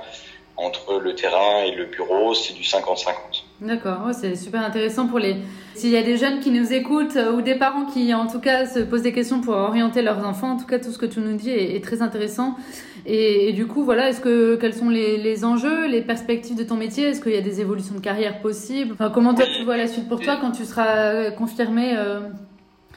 entre 0.57 0.99
le 0.99 1.15
terrain 1.15 1.63
et 1.63 1.71
le 1.71 1.85
bureau, 1.85 2.33
c'est 2.33 2.53
du 2.53 2.63
50-50. 2.63 3.32
D'accord, 3.63 4.09
c'est 4.11 4.35
super 4.35 4.61
intéressant 4.61 5.07
pour 5.07 5.19
les. 5.19 5.37
S'il 5.73 5.89
y 5.89 5.97
a 5.97 6.03
des 6.03 6.17
jeunes 6.17 6.41
qui 6.41 6.51
nous 6.51 6.73
écoutent 6.73 7.15
euh, 7.15 7.31
ou 7.31 7.41
des 7.41 7.55
parents 7.55 7.85
qui, 7.85 8.13
en 8.13 8.27
tout 8.27 8.39
cas, 8.39 8.65
se 8.65 8.79
posent 8.79 9.03
des 9.03 9.13
questions 9.13 9.39
pour 9.39 9.53
orienter 9.53 10.01
leurs 10.01 10.25
enfants, 10.25 10.51
en 10.51 10.57
tout 10.57 10.65
cas, 10.65 10.79
tout 10.79 10.91
ce 10.91 10.97
que 10.97 11.05
tu 11.05 11.21
nous 11.21 11.37
dis 11.37 11.49
est, 11.49 11.81
très 11.81 12.01
intéressant. 12.01 12.57
Et, 13.05 13.53
du 13.53 13.65
coup, 13.65 13.83
voilà, 13.85 14.09
est-ce 14.09 14.19
que 14.19 14.55
quels 14.55 14.73
sont 14.73 14.89
les, 14.89 15.45
enjeux, 15.45 15.87
les 15.87 16.01
perspectives 16.01 16.57
de 16.57 16.63
ton 16.63 16.75
métier? 16.75 17.05
Est-ce 17.05 17.21
qu'il 17.21 17.33
y 17.33 17.37
a 17.37 17.41
des 17.41 17.61
évolutions 17.61 17.95
de 17.95 18.01
carrière 18.01 18.41
possibles? 18.41 18.93
Enfin, 18.93 19.09
Comment 19.09 19.33
toi 19.33 19.45
tu 19.57 19.63
vois 19.63 19.77
la 19.77 19.87
suite 19.87 20.09
pour 20.09 20.19
toi 20.19 20.37
quand 20.41 20.51
tu 20.51 20.65
seras 20.65 21.31
confirmé 21.31 21.93
euh, 21.97 22.19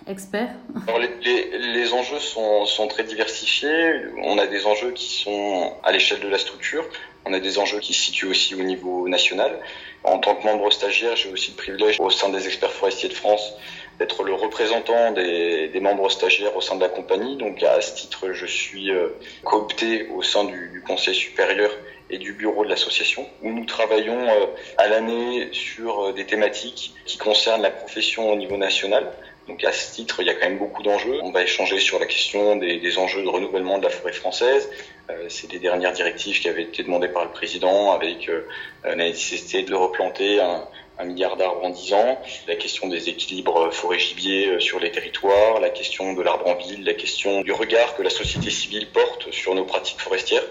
expert? 0.09 0.51
Alors 0.87 1.01
les, 1.01 1.11
les, 1.25 1.75
les, 1.75 1.93
enjeux 1.93 2.19
sont, 2.19 2.67
sont, 2.67 2.89
très 2.89 3.05
diversifiés. 3.05 3.93
On 4.25 4.39
a 4.39 4.47
des 4.47 4.67
enjeux 4.67 4.91
qui 4.93 5.13
sont 5.13 5.73
à 5.85 5.93
l'échelle 5.93 6.21
de 6.21 6.29
la 6.29 6.39
structure. 6.39 6.85
On 7.25 7.33
a 7.33 7.41
des 7.41 7.59
enjeux 7.59 7.81
qui 7.81 7.93
se 7.93 8.03
situent 8.03 8.27
aussi 8.27 8.55
au 8.55 8.63
niveau 8.63 9.09
national. 9.09 9.59
En 10.07 10.19
tant 10.19 10.37
que 10.37 10.47
membre 10.47 10.71
stagiaire, 10.71 11.17
j'ai 11.17 11.33
aussi 11.33 11.51
le 11.51 11.57
privilège 11.57 11.99
au 11.99 12.11
sein 12.11 12.29
des 12.29 12.47
experts 12.47 12.71
forestiers 12.71 13.09
de 13.09 13.15
France 13.15 13.55
d'être 13.99 14.23
le 14.23 14.35
représentant 14.35 15.11
des, 15.11 15.81
membres 15.81 16.09
stagiaires 16.11 16.57
au 16.57 16.61
sein 16.61 16.77
de 16.77 16.81
la 16.81 16.89
compagnie. 16.89 17.37
Donc 17.37 17.61
à 17.65 17.81
ce 17.81 17.97
titre, 17.97 18.33
je 18.33 18.47
suis 18.47 18.93
euh, 18.93 19.09
coopté 19.43 20.07
au 20.15 20.23
sein 20.23 20.45
du, 20.45 20.83
conseil 20.87 21.15
supérieur 21.15 21.73
et 22.09 22.19
du 22.19 22.35
bureau 22.35 22.65
de 22.65 22.71
l'association, 22.71 23.27
où 23.43 23.51
nous 23.51 23.65
travaillons 23.65 24.29
euh, 24.29 24.47
à 24.79 24.87
l'année 24.87 25.49
sur 25.51 26.05
euh, 26.05 26.13
des 26.13 26.25
thématiques 26.25 26.95
qui 27.05 27.19
concernent 27.19 27.63
la 27.63 27.73
profession 27.73 28.31
au 28.31 28.37
niveau 28.37 28.57
national. 28.57 29.11
Donc 29.49 29.65
à 29.65 29.73
ce 29.73 29.93
titre, 29.93 30.21
il 30.21 30.29
y 30.29 30.31
a 30.31 30.35
quand 30.35 30.49
même 30.49 30.59
beaucoup 30.59 30.85
d'enjeux. 30.85 31.19
On 31.23 31.33
va 31.33 31.43
échanger 31.43 31.81
sur 31.81 31.99
la 31.99 32.07
question 32.07 32.57
des 32.57 32.99
enjeux 32.99 33.23
de 33.23 33.29
renouvellement 33.29 33.79
de 33.79 33.85
la 33.85 33.91
forêt 33.91 34.13
française. 34.13 34.69
Euh, 35.09 35.27
c'est 35.29 35.49
des 35.49 35.59
dernières 35.59 35.93
directives 35.93 36.41
qui 36.41 36.49
avaient 36.49 36.65
été 36.65 36.83
demandées 36.83 37.09
par 37.09 37.25
le 37.25 37.31
président 37.31 37.93
avec 37.93 38.29
euh, 38.29 38.47
la 38.85 38.97
nécessité 38.97 39.63
de 39.63 39.75
replanter 39.75 40.41
un, 40.41 40.67
milliard 41.05 41.37
d'arbres 41.37 41.63
en 41.63 41.71
10 41.71 41.93
ans, 41.93 42.21
la 42.49 42.57
question 42.57 42.89
des 42.89 43.09
équilibres 43.11 43.71
forêt-gibier 43.73 44.49
euh, 44.49 44.61
sur 44.61 44.81
les 44.81 44.91
territoires, 44.91 45.61
la 45.61 45.71
question 45.71 46.15
de 46.15 46.23
l'arbre 46.23 46.49
en 46.49 46.55
ville, 46.55 46.85
la 46.85 46.95
question 46.95 47.43
du 47.43 47.53
regard 47.53 47.95
que 47.95 48.03
la 48.03 48.11
société 48.11 48.51
civile 48.51 48.89
porte 48.91 49.31
sur 49.31 49.55
nos 49.55 49.65
pratiques 49.65 50.01
forestières, 50.01 50.47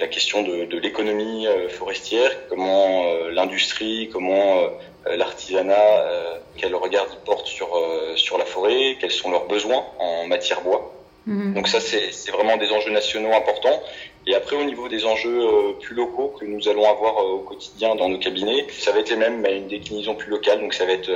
la 0.00 0.06
question 0.06 0.42
de, 0.42 0.64
de 0.66 0.78
l'économie 0.78 1.46
forestière, 1.70 2.30
comment 2.48 3.04
l'industrie, 3.30 4.08
comment 4.12 4.68
l'artisanat, 5.06 6.40
quel 6.56 6.76
regard 6.76 7.06
ils 7.10 7.24
portent 7.24 7.48
sur, 7.48 7.68
sur 8.14 8.38
la 8.38 8.44
forêt, 8.44 8.96
quels 9.00 9.10
sont 9.10 9.30
leurs 9.30 9.48
besoins 9.48 9.84
en 9.98 10.26
matière 10.26 10.60
bois. 10.60 11.01
Mmh. 11.26 11.54
Donc 11.54 11.68
ça, 11.68 11.80
c'est 11.80 12.30
vraiment 12.30 12.56
des 12.56 12.70
enjeux 12.72 12.90
nationaux 12.90 13.32
importants. 13.32 13.82
Et 14.26 14.34
après, 14.34 14.56
au 14.56 14.64
niveau 14.64 14.88
des 14.88 15.04
enjeux 15.04 15.76
plus 15.80 15.94
locaux 15.94 16.34
que 16.38 16.44
nous 16.44 16.68
allons 16.68 16.88
avoir 16.88 17.16
au 17.18 17.40
quotidien 17.40 17.94
dans 17.94 18.08
nos 18.08 18.18
cabinets, 18.18 18.66
ça 18.70 18.92
va 18.92 19.00
être 19.00 19.10
les 19.10 19.16
mêmes, 19.16 19.40
mais 19.40 19.56
une 19.56 19.68
déclinaison 19.68 20.14
plus 20.14 20.30
locale. 20.30 20.60
Donc 20.60 20.74
ça 20.74 20.84
va 20.84 20.92
être 20.92 21.10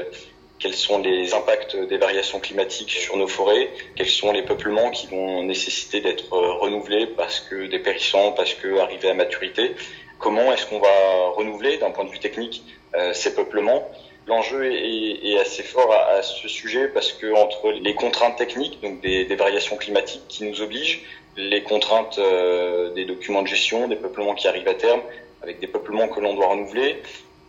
quels 0.59 0.75
sont 0.75 0.99
les 0.99 1.35
impacts 1.35 1.77
des 1.77 1.99
variations 1.99 2.41
climatiques 2.41 2.91
sur 2.91 3.17
nos 3.17 3.29
forêts, 3.29 3.71
quels 3.95 4.09
sont 4.09 4.33
les 4.33 4.43
peuplements 4.43 4.91
qui 4.91 5.07
vont 5.07 5.43
nécessiter 5.43 6.01
d'être 6.01 6.33
renouvelés 6.33 7.07
parce 7.07 7.41
que 7.41 7.67
dépérissants, 7.67 8.33
parce 8.33 8.55
que 8.55 8.79
arrivés 8.79 9.11
à 9.11 9.15
maturité, 9.15 9.75
comment 10.19 10.53
est-ce 10.53 10.67
qu'on 10.67 10.79
va 10.79 11.29
renouveler 11.35 11.79
d'un 11.79 11.91
point 11.91 12.05
de 12.05 12.11
vue 12.11 12.21
technique 12.21 12.65
euh, 12.95 13.13
ces 13.13 13.35
peuplements? 13.35 13.91
L'enjeu 14.27 14.65
est, 14.73 15.39
assez 15.39 15.63
fort 15.63 15.93
à, 15.93 16.21
ce 16.23 16.49
sujet 16.49 16.89
parce 16.89 17.13
que 17.13 17.33
entre 17.33 17.71
les 17.71 17.95
contraintes 17.95 18.37
techniques, 18.37 18.81
donc 18.83 19.01
des, 19.01 19.25
des 19.25 19.37
variations 19.37 19.77
climatiques 19.77 20.23
qui 20.29 20.45
nous 20.45 20.61
obligent, 20.63 21.01
les 21.37 21.63
contraintes 21.63 22.19
euh, 22.19 22.91
des 22.91 23.05
documents 23.05 23.43
de 23.43 23.47
gestion, 23.47 23.87
des 23.87 23.97
peuplements 23.97 24.35
qui 24.35 24.49
arrivent 24.49 24.69
à 24.69 24.75
terme, 24.75 25.03
avec 25.43 25.61
des 25.61 25.67
peuplements 25.67 26.09
que 26.09 26.19
l'on 26.19 26.35
doit 26.35 26.49
renouveler, 26.49 26.97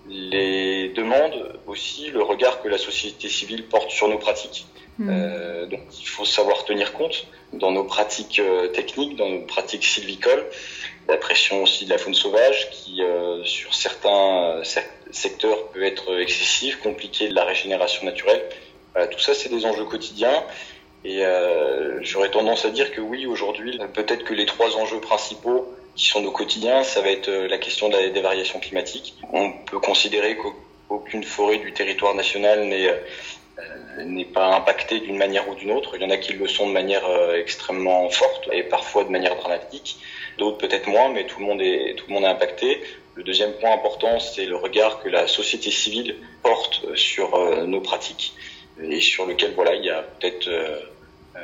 les 0.10 0.90
demandes 0.90 1.60
aussi, 1.66 2.10
le 2.10 2.24
regard 2.24 2.62
que 2.62 2.68
la 2.68 2.78
société 2.78 3.30
civile 3.30 3.66
porte 3.68 3.92
sur 3.92 4.08
nos 4.08 4.18
pratiques. 4.18 4.66
Hmm. 5.00 5.10
Euh, 5.12 5.66
donc 5.68 5.82
il 6.00 6.08
faut 6.08 6.26
savoir 6.26 6.66
tenir 6.66 6.94
compte 6.94 7.28
dans 7.54 7.72
nos 7.72 7.84
pratiques 7.84 8.40
euh, 8.40 8.68
techniques, 8.70 9.16
dans 9.16 9.30
nos 9.30 9.42
pratiques 9.42 9.86
sylvicoles, 9.86 10.44
la 11.08 11.18
pression 11.18 11.62
aussi 11.62 11.86
de 11.86 11.92
la 11.92 12.00
faune 12.00 12.16
sauvage 12.16 12.70
qui 12.72 13.04
euh, 13.04 13.44
sur 13.44 13.76
certains 13.76 14.62
secteurs 15.12 15.68
peut 15.68 15.84
être 15.84 16.20
excessive, 16.20 16.80
compliquée 16.80 17.30
de 17.30 17.36
la 17.36 17.46
régénération 17.46 18.06
naturelle. 18.06 18.42
tout 19.12 19.20
ça 19.20 19.36
c'est 19.36 19.50
des 19.50 19.66
enjeux 19.66 19.86
quotidiens 19.86 20.44
et 21.06 21.22
j'aurais 22.02 22.32
tendance 22.32 22.66
à 22.66 22.72
dire 22.72 22.92
que 22.92 23.00
oui 23.00 23.26
aujourd'hui 23.26 23.80
peut-être 23.94 24.26
que 24.26 24.34
les 24.34 24.46
trois 24.46 24.76
enjeux 24.76 25.00
principaux 25.00 25.72
qui 25.98 26.06
sont 26.06 26.22
nos 26.22 26.32
quotidiens, 26.32 26.84
ça 26.84 27.02
va 27.02 27.10
être 27.10 27.30
la 27.30 27.58
question 27.58 27.90
des 27.90 28.22
variations 28.22 28.60
climatiques. 28.60 29.16
On 29.34 29.52
peut 29.52 29.80
considérer 29.80 30.38
qu'aucune 30.38 31.24
forêt 31.24 31.58
du 31.58 31.74
territoire 31.74 32.14
national 32.14 32.66
n'est 32.66 32.88
euh, 32.88 34.04
n'est 34.04 34.26
pas 34.26 34.56
impacté 34.56 35.00
d'une 35.00 35.18
manière 35.18 35.50
ou 35.50 35.56
d'une 35.56 35.72
autre. 35.72 35.96
Il 35.96 36.04
y 36.04 36.06
en 36.06 36.12
a 36.12 36.18
qui 36.18 36.34
le 36.34 36.48
sont 36.48 36.68
de 36.68 36.72
manière 36.72 37.06
euh, 37.08 37.40
extrêmement 37.40 38.08
forte 38.12 38.48
et 38.52 38.62
parfois 38.62 39.04
de 39.04 39.10
manière 39.10 39.36
dramatique. 39.36 39.98
D'autres 40.38 40.60
peut-être 40.60 40.88
moins, 40.88 41.10
mais 41.10 41.26
tout 41.26 41.40
le 41.40 41.46
monde 41.46 41.62
est 41.62 41.96
tout 41.98 42.06
le 42.08 42.14
monde 42.14 42.26
est 42.26 42.28
impacté. 42.28 42.80
Le 43.16 43.24
deuxième 43.24 43.54
point 43.54 43.74
important, 43.74 44.20
c'est 44.20 44.46
le 44.46 44.56
regard 44.56 45.02
que 45.02 45.10
la 45.10 45.28
société 45.28 45.72
civile 45.72 46.18
porte 46.44 46.96
sur 46.96 47.34
euh, 47.34 47.66
nos 47.66 47.82
pratiques 47.82 48.34
et 48.80 49.02
sur 49.02 49.26
lequel 49.26 49.54
voilà, 49.56 49.74
il 49.74 49.86
y 49.86 49.90
a 49.90 50.04
peut-être 50.04 50.48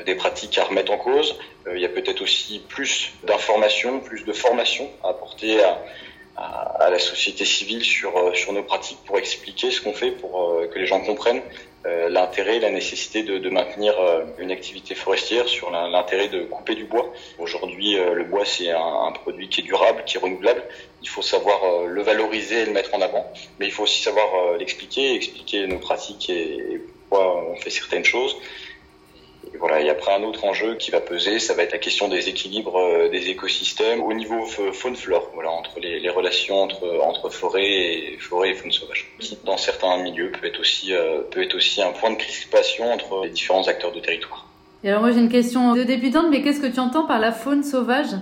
des 0.05 0.15
pratiques 0.15 0.57
à 0.57 0.63
remettre 0.63 0.91
en 0.91 0.97
cause. 0.97 1.38
il 1.71 1.79
y 1.79 1.85
a 1.85 1.89
peut-être 1.89 2.21
aussi 2.21 2.62
plus 2.67 3.12
d'informations, 3.23 4.00
plus 4.00 4.25
de 4.25 4.33
formation 4.33 4.89
à 5.03 5.09
apporter 5.09 5.62
à, 5.63 6.89
la 6.89 7.00
société 7.00 7.45
civile 7.45 7.83
sur, 7.83 8.12
sur 8.35 8.53
nos 8.53 8.63
pratiques 8.63 9.00
pour 9.05 9.17
expliquer 9.17 9.71
ce 9.71 9.81
qu'on 9.81 9.93
fait, 9.93 10.12
pour 10.12 10.62
que 10.71 10.79
les 10.79 10.85
gens 10.85 11.01
comprennent 11.01 11.41
euh, 11.85 12.07
l'intérêt, 12.07 12.59
la 12.59 12.69
nécessité 12.69 13.23
de, 13.23 13.50
maintenir 13.50 14.00
euh, 14.00 14.23
une 14.38 14.51
activité 14.51 14.95
forestière, 14.95 15.50
sur 15.50 15.69
l'intérêt 15.69 16.29
de 16.29 16.43
couper 16.45 16.75
du 16.75 16.85
bois. 16.85 17.12
Aujourd'hui, 17.39 17.97
euh, 17.97 18.13
le 18.13 18.23
bois, 18.23 18.45
c'est 18.45 18.69
un, 18.69 19.12
produit 19.12 19.50
qui 19.50 19.59
est 19.59 19.63
durable, 19.65 20.03
qui 20.05 20.15
est 20.15 20.19
renouvelable. 20.19 20.63
Il 21.01 21.09
faut 21.09 21.21
savoir 21.21 21.85
le 21.85 22.01
valoriser 22.01 22.62
et 22.62 22.65
le 22.65 22.71
mettre 22.71 22.93
en 22.95 23.01
avant, 23.01 23.29
mais 23.59 23.65
il 23.65 23.71
faut 23.71 23.83
aussi 23.83 24.01
savoir 24.01 24.57
l'expliquer, 24.57 25.13
expliquer 25.13 25.67
nos 25.67 25.79
pratiques 25.79 26.29
et 26.29 26.81
pourquoi 27.09 27.43
on 27.50 27.55
fait 27.57 27.69
certaines 27.69 28.05
choses. 28.05 28.38
Et 29.53 29.57
voilà, 29.57 29.81
et 29.81 29.89
après 29.89 30.13
un 30.13 30.24
autre 30.24 30.45
enjeu 30.45 30.75
qui 30.75 30.89
va 30.89 31.00
peser, 31.00 31.38
ça 31.38 31.53
va 31.53 31.63
être 31.63 31.74
la 31.74 31.77
question 31.77 32.07
des 32.07 32.27
équilibres 32.27 32.77
euh, 32.77 33.10
des 33.10 33.29
écosystèmes 33.29 34.01
au 34.01 34.13
niveau 34.13 34.45
faune-flore, 34.45 35.29
voilà, 35.36 35.51
entre 35.51 35.79
les, 35.79 36.00
les, 36.00 36.10
relations 36.10 36.63
entre, 36.63 37.00
entre 37.03 37.29
forêt 37.29 37.63
et 37.63 38.17
forêt 38.19 38.50
et 38.50 38.53
faune 38.55 38.72
sauvage, 38.72 39.13
qui 39.19 39.38
dans 39.45 39.57
certains 39.57 39.98
milieux 39.98 40.31
peut 40.31 40.48
être 40.48 40.60
aussi 40.60 40.93
euh, 40.93 41.22
peut 41.29 41.43
être 41.43 41.55
aussi 41.55 41.83
un 41.83 41.91
point 41.91 42.10
de 42.10 42.15
crispation 42.15 42.91
entre 42.91 43.25
les 43.25 43.29
différents 43.29 43.67
acteurs 43.67 43.91
de 43.91 44.00
territoire. 44.00 44.48
Et 44.83 44.89
alors 44.89 45.01
moi 45.01 45.12
j'ai 45.12 45.19
une 45.19 45.29
question 45.29 45.75
de 45.75 45.83
débutante, 45.83 46.25
mais 46.31 46.41
qu'est-ce 46.41 46.60
que 46.60 46.74
tu 46.74 46.79
entends 46.79 47.05
par 47.05 47.19
la 47.19 47.31
faune 47.31 47.63
sauvage? 47.63 48.15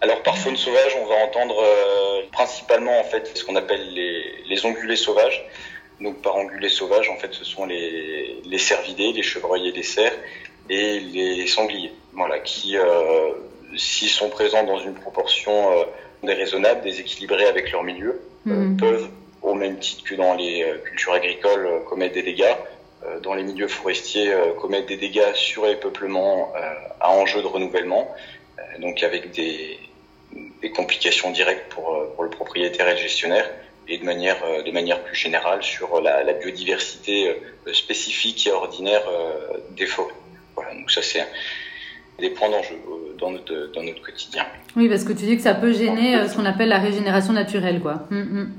Alors 0.00 0.22
par 0.22 0.38
faune 0.38 0.56
sauvage, 0.56 0.96
on 1.02 1.06
va 1.06 1.16
entendre 1.24 1.56
euh, 1.58 2.22
principalement 2.30 3.00
en 3.00 3.04
fait 3.04 3.30
ce 3.34 3.44
qu'on 3.44 3.56
appelle 3.56 3.92
les, 3.94 4.44
les 4.48 4.64
ongulés 4.64 4.96
sauvages. 4.96 5.44
Donc 6.02 6.20
par 6.20 6.36
ongulés 6.36 6.68
sauvages, 6.68 7.08
en 7.08 7.16
fait, 7.16 7.32
ce 7.32 7.44
sont 7.44 7.64
les, 7.64 8.40
les 8.44 8.58
cervidés, 8.58 9.12
les 9.12 9.22
chevreuils 9.22 9.68
et 9.68 9.72
les 9.72 9.84
cerfs, 9.84 10.16
et 10.72 11.00
les 11.00 11.46
sangliers, 11.46 11.92
voilà, 12.14 12.38
qui, 12.38 12.78
euh, 12.78 13.32
s'ils 13.76 14.08
sont 14.08 14.30
présents 14.30 14.64
dans 14.64 14.78
une 14.78 14.94
proportion 14.94 15.70
euh, 15.70 15.84
déraisonnable, 16.22 16.80
déséquilibrée 16.80 17.44
avec 17.44 17.70
leur 17.72 17.82
milieu, 17.82 18.22
euh, 18.46 18.50
mhm. 18.50 18.76
peuvent, 18.78 19.08
au 19.42 19.54
même 19.54 19.78
titre 19.78 20.02
que 20.02 20.14
dans 20.14 20.34
les 20.34 20.64
cultures 20.84 21.12
agricoles, 21.12 21.68
commettre 21.88 22.14
des 22.14 22.22
dégâts. 22.22 22.56
dans 23.22 23.34
les 23.34 23.42
milieux 23.42 23.66
forestiers, 23.66 24.32
commettre 24.60 24.86
des 24.86 24.96
dégâts 24.96 25.34
sur 25.34 25.66
les 25.66 25.74
peuplements 25.74 26.52
à 27.00 27.10
enjeu 27.10 27.42
de 27.42 27.48
renouvellement, 27.48 28.08
donc 28.78 29.02
avec 29.02 29.32
des, 29.32 29.80
des 30.62 30.70
complications 30.70 31.32
directes 31.32 31.68
pour, 31.70 31.86
pour 32.14 32.22
le 32.22 32.30
propriétaire 32.30 32.86
et 32.86 32.92
le 32.92 32.98
gestionnaire 32.98 33.50
et 33.88 33.98
de 33.98 34.04
manière, 34.04 34.40
de 34.64 34.70
manière 34.70 35.02
plus 35.02 35.16
générale 35.16 35.60
sur 35.64 36.00
la, 36.00 36.22
la 36.22 36.34
biodiversité 36.34 37.36
spécifique 37.72 38.46
et 38.46 38.52
ordinaire 38.52 39.02
des 39.70 39.86
forêts. 39.86 40.14
Voilà, 40.54 40.74
donc 40.74 40.90
ça 40.90 41.02
c'est 41.02 41.26
des 42.18 42.30
points 42.30 42.50
d'enjeu 42.50 42.74
euh, 42.74 43.16
dans 43.18 43.30
notre, 43.30 43.72
dans 43.74 43.82
notre 43.82 44.02
quotidien. 44.02 44.46
Oui, 44.76 44.88
parce 44.88 45.04
que 45.04 45.12
tu 45.12 45.24
dis 45.24 45.36
que 45.36 45.42
ça 45.42 45.54
peut 45.54 45.72
gêner 45.72 46.16
euh, 46.16 46.28
ce 46.28 46.36
qu'on 46.36 46.44
appelle 46.44 46.68
la 46.68 46.78
régénération 46.78 47.32
naturelle, 47.32 47.80
quoi. 47.80 48.06
Mm, 48.10 48.20
mm. 48.20 48.52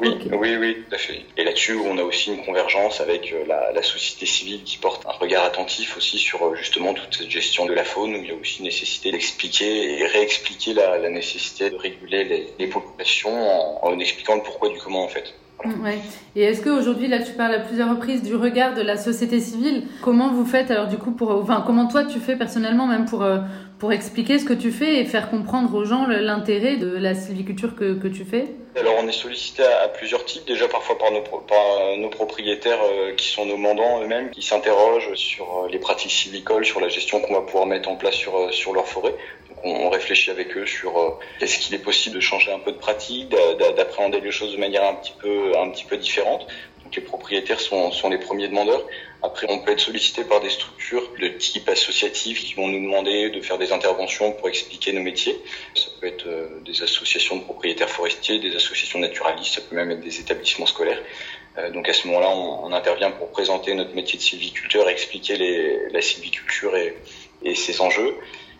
Oui, 0.00 0.10
oui, 0.32 0.56
oui, 0.56 0.76
tout 0.88 0.94
à 0.94 0.98
fait. 0.98 1.22
Et 1.36 1.44
là-dessus, 1.44 1.76
on 1.76 1.96
a 1.98 2.02
aussi 2.02 2.34
une 2.34 2.44
convergence 2.44 3.00
avec 3.00 3.32
euh, 3.32 3.44
la, 3.46 3.70
la, 3.72 3.82
société 3.82 4.26
civile 4.26 4.64
qui 4.64 4.76
porte 4.78 5.06
un 5.06 5.12
regard 5.12 5.44
attentif 5.44 5.96
aussi 5.96 6.18
sur 6.18 6.54
justement 6.56 6.94
toute 6.94 7.14
cette 7.14 7.30
gestion 7.30 7.64
de 7.64 7.72
la 7.72 7.84
faune, 7.84 8.12
où 8.14 8.18
il 8.18 8.26
y 8.26 8.32
a 8.32 8.34
aussi 8.34 8.62
nécessité 8.64 9.12
d'expliquer 9.12 10.00
et 10.00 10.06
réexpliquer 10.06 10.74
la, 10.74 10.98
la, 10.98 11.10
nécessité 11.10 11.70
de 11.70 11.76
réguler 11.76 12.24
les, 12.24 12.48
les 12.58 12.66
populations 12.66 13.30
en, 13.30 13.88
en, 13.88 13.98
expliquant 14.00 14.34
le 14.34 14.42
pourquoi 14.42 14.68
du 14.68 14.78
comment 14.78 15.04
en 15.04 15.08
fait. 15.08 15.32
Ouais. 15.64 15.98
Et 16.36 16.42
est-ce 16.42 16.62
qu'aujourd'hui, 16.62 17.08
là, 17.08 17.20
tu 17.20 17.32
parles 17.32 17.54
à 17.54 17.60
plusieurs 17.60 17.88
reprises 17.88 18.22
du 18.22 18.34
regard 18.34 18.74
de 18.74 18.82
la 18.82 18.96
société 18.96 19.40
civile? 19.40 19.84
Comment 20.02 20.30
vous 20.30 20.44
faites 20.44 20.70
alors 20.70 20.88
du 20.88 20.98
coup 20.98 21.12
pour, 21.12 21.30
enfin, 21.30 21.62
comment 21.66 21.86
toi 21.86 22.04
tu 22.04 22.18
fais 22.18 22.36
personnellement 22.36 22.86
même 22.86 23.06
pour 23.06 23.22
euh, 23.22 23.38
pour 23.78 23.92
expliquer 23.92 24.38
ce 24.38 24.44
que 24.44 24.52
tu 24.52 24.70
fais 24.70 25.00
et 25.00 25.04
faire 25.04 25.30
comprendre 25.30 25.74
aux 25.74 25.84
gens 25.84 26.06
l'intérêt 26.06 26.76
de 26.76 26.96
la 26.96 27.14
sylviculture 27.14 27.74
que, 27.74 27.94
que 27.94 28.08
tu 28.08 28.24
fais? 28.24 28.46
Alors, 28.76 28.94
on 29.00 29.08
est 29.08 29.12
sollicité 29.12 29.62
à, 29.62 29.88
plusieurs 29.88 30.24
types. 30.24 30.46
Déjà, 30.46 30.68
parfois 30.68 30.98
par 30.98 31.12
nos, 31.12 31.20
par 31.20 31.96
nos 31.98 32.08
propriétaires 32.08 32.80
euh, 32.82 33.14
qui 33.14 33.28
sont 33.28 33.46
nos 33.46 33.56
mandants 33.56 34.02
eux-mêmes, 34.02 34.30
qui 34.30 34.42
s'interrogent 34.42 35.14
sur 35.14 35.44
euh, 35.44 35.68
les 35.70 35.78
pratiques 35.78 36.10
sylvicoles, 36.10 36.66
sur 36.66 36.80
la 36.80 36.88
gestion 36.88 37.20
qu'on 37.20 37.34
va 37.34 37.42
pouvoir 37.42 37.66
mettre 37.66 37.88
en 37.88 37.96
place 37.96 38.14
sur 38.14 38.52
sur 38.52 38.74
leur 38.74 38.86
forêt 38.86 39.14
on, 39.64 39.90
réfléchit 39.90 40.30
avec 40.30 40.56
eux 40.56 40.66
sur 40.66 40.98
euh, 40.98 41.18
est-ce 41.40 41.58
qu'il 41.58 41.74
est 41.74 41.78
possible 41.82 42.16
de 42.16 42.20
changer 42.20 42.52
un 42.52 42.58
peu 42.58 42.72
de 42.72 42.78
pratique, 42.78 43.28
d'appréhender 43.76 44.20
les 44.20 44.30
choses 44.30 44.52
de 44.52 44.58
manière 44.58 44.84
un 44.84 44.94
petit 44.94 45.14
peu, 45.18 45.96
différente. 45.96 46.46
Donc 46.82 46.96
les 46.96 47.02
propriétaires 47.02 47.60
sont, 47.60 47.90
les 48.10 48.18
premiers 48.18 48.48
demandeurs. 48.48 48.84
Après, 49.22 49.46
on 49.48 49.60
peut 49.60 49.72
être 49.72 49.80
sollicité 49.80 50.24
par 50.24 50.40
des 50.40 50.50
structures 50.50 51.08
de 51.18 51.28
type 51.28 51.68
associatif 51.68 52.44
qui 52.44 52.54
vont 52.54 52.68
nous 52.68 52.80
demander 52.80 53.30
de 53.30 53.40
faire 53.40 53.56
des 53.56 53.72
interventions 53.72 54.32
pour 54.32 54.48
expliquer 54.48 54.92
nos 54.92 55.00
métiers. 55.00 55.40
Ça 55.74 55.86
peut 56.00 56.08
être 56.08 56.26
euh, 56.26 56.60
des 56.64 56.82
associations 56.82 57.36
de 57.36 57.42
propriétaires 57.42 57.88
forestiers, 57.88 58.38
des 58.38 58.54
associations 58.54 58.98
naturalistes, 58.98 59.54
ça 59.54 59.60
peut 59.62 59.76
même 59.76 59.92
être 59.92 60.00
des 60.00 60.20
établissements 60.20 60.66
scolaires. 60.66 61.00
Euh, 61.56 61.70
donc 61.70 61.88
à 61.88 61.94
ce 61.94 62.06
moment-là, 62.08 62.28
on, 62.28 62.72
intervient 62.72 63.12
pour 63.12 63.30
présenter 63.30 63.72
notre 63.74 63.94
métier 63.94 64.18
de 64.18 64.22
sylviculteur, 64.22 64.88
expliquer 64.88 65.36
la 65.90 66.02
sylviculture 66.02 66.76
et 66.76 67.54
ses 67.54 67.80
enjeux. 67.80 68.16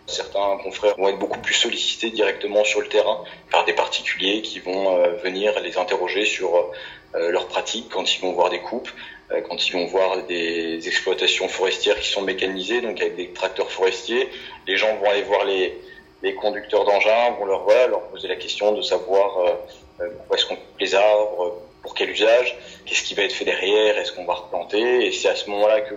Certains 0.07 0.57
confrères 0.63 0.95
vont 0.97 1.09
être 1.09 1.17
beaucoup 1.17 1.39
plus 1.39 1.55
sollicités 1.55 2.11
directement 2.11 2.63
sur 2.63 2.79
le 2.81 2.87
terrain 2.87 3.23
par 3.51 3.65
des 3.65 3.73
particuliers 3.73 4.41
qui 4.43 4.59
vont 4.59 4.97
euh, 4.97 5.15
venir 5.15 5.59
les 5.61 5.77
interroger 5.77 6.25
sur 6.25 6.55
euh, 7.15 7.31
leurs 7.31 7.47
pratiques 7.47 7.89
quand 7.89 8.15
ils 8.15 8.21
vont 8.21 8.33
voir 8.33 8.51
des 8.51 8.59
coupes, 8.59 8.89
euh, 9.31 9.41
quand 9.41 9.67
ils 9.67 9.73
vont 9.73 9.85
voir 9.87 10.21
des 10.23 10.87
exploitations 10.87 11.47
forestières 11.47 11.99
qui 11.99 12.09
sont 12.09 12.21
mécanisées, 12.21 12.81
donc 12.81 13.01
avec 13.01 13.15
des 13.15 13.29
tracteurs 13.29 13.71
forestiers. 13.71 14.29
Les 14.67 14.77
gens 14.77 14.95
vont 14.97 15.09
aller 15.09 15.23
voir 15.23 15.43
les, 15.43 15.75
les 16.21 16.35
conducteurs 16.35 16.85
d'engins, 16.85 17.31
vont 17.39 17.45
leur, 17.45 17.65
leur 17.87 18.01
poser 18.09 18.27
la 18.27 18.35
question 18.35 18.73
de 18.73 18.83
savoir 18.83 19.57
pourquoi 19.97 20.37
est-ce 20.37 20.45
qu'on 20.45 20.55
coupe 20.55 20.79
les 20.79 20.93
arbres, 20.93 21.61
pour 21.81 21.95
quel 21.95 22.09
usage, 22.09 22.57
qu'est-ce 22.85 23.03
qui 23.03 23.13
va 23.13 23.23
être 23.23 23.33
fait 23.33 23.45
derrière, 23.45 23.97
est-ce 23.97 24.11
qu'on 24.11 24.25
va 24.25 24.33
replanter, 24.33 25.05
et 25.07 25.11
c'est 25.11 25.29
à 25.29 25.35
ce 25.35 25.49
moment-là 25.49 25.81
que 25.81 25.95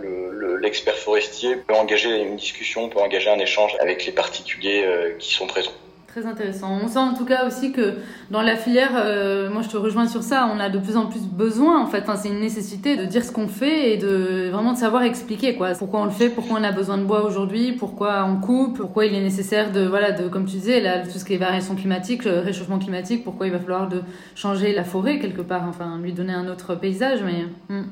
l'expert 0.61 0.95
le, 0.95 1.01
forestier 1.01 1.57
peut 1.57 1.75
engager 1.75 2.11
une 2.17 2.37
discussion, 2.37 2.89
peut 2.89 3.01
engager 3.01 3.31
un 3.31 3.39
échange 3.39 3.77
avec 3.81 4.07
les 4.07 4.13
particuliers 4.13 4.85
euh, 4.85 5.17
qui 5.19 5.33
sont 5.35 5.47
présents. 5.47 5.73
Très 6.19 6.27
intéressant. 6.27 6.77
On 6.83 6.89
sent 6.89 6.99
en 6.99 7.15
tout 7.15 7.25
cas 7.25 7.47
aussi 7.47 7.71
que 7.71 7.95
dans 8.31 8.43
la 8.43 8.57
filière, 8.57 8.91
euh, 8.97 9.51
moi 9.51 9.63
je 9.63 9.69
te 9.69 9.77
rejoins 9.77 10.09
sur 10.09 10.25
ça, 10.25 10.51
on 10.53 10.59
a 10.59 10.69
de 10.69 10.79
plus 10.81 10.97
en 10.97 11.07
plus 11.07 11.21
besoin 11.21 11.81
en 11.81 11.87
fait. 11.87 12.01
Enfin, 12.03 12.17
c'est 12.17 12.29
une 12.29 12.41
nécessité 12.41 12.97
de 12.97 13.05
dire 13.05 13.25
ce 13.25 13.31
qu'on 13.31 13.47
fait 13.47 13.93
et 13.93 13.99
de 13.99 14.49
vraiment 14.51 14.73
de 14.73 14.79
savoir 14.79 15.05
expliquer 15.05 15.55
quoi. 15.55 15.75
Pourquoi 15.79 16.01
on 16.01 16.07
le 16.07 16.11
fait, 16.11 16.29
pourquoi 16.29 16.59
on 16.59 16.65
a 16.65 16.73
besoin 16.73 16.99
de 16.99 17.05
bois 17.05 17.25
aujourd'hui, 17.25 17.71
pourquoi 17.73 18.25
on 18.25 18.41
coupe, 18.41 18.79
pourquoi 18.79 19.07
il 19.07 19.15
est 19.15 19.21
nécessaire 19.21 19.71
de 19.71 19.87
voilà 19.87 20.11
de 20.11 20.27
comme 20.29 20.47
tu 20.47 20.57
disais 20.57 20.81
là 20.81 21.07
tout 21.07 21.19
ce 21.19 21.25
qui 21.25 21.35
est 21.35 21.37
variation 21.37 21.77
climatique, 21.77 22.23
réchauffement 22.25 22.81
climatique, 22.81 23.23
pourquoi 23.23 23.47
il 23.47 23.53
va 23.53 23.61
falloir 23.61 23.89
de 23.89 24.03
changer 24.35 24.73
la 24.73 24.83
forêt 24.83 25.21
quelque 25.21 25.43
part, 25.43 25.69
enfin 25.69 26.01
lui 26.03 26.13
donner 26.13 26.33
un 26.33 26.49
autre 26.49 26.75
paysage. 26.75 27.21
Mais 27.23 27.45
hmm. 27.69 27.85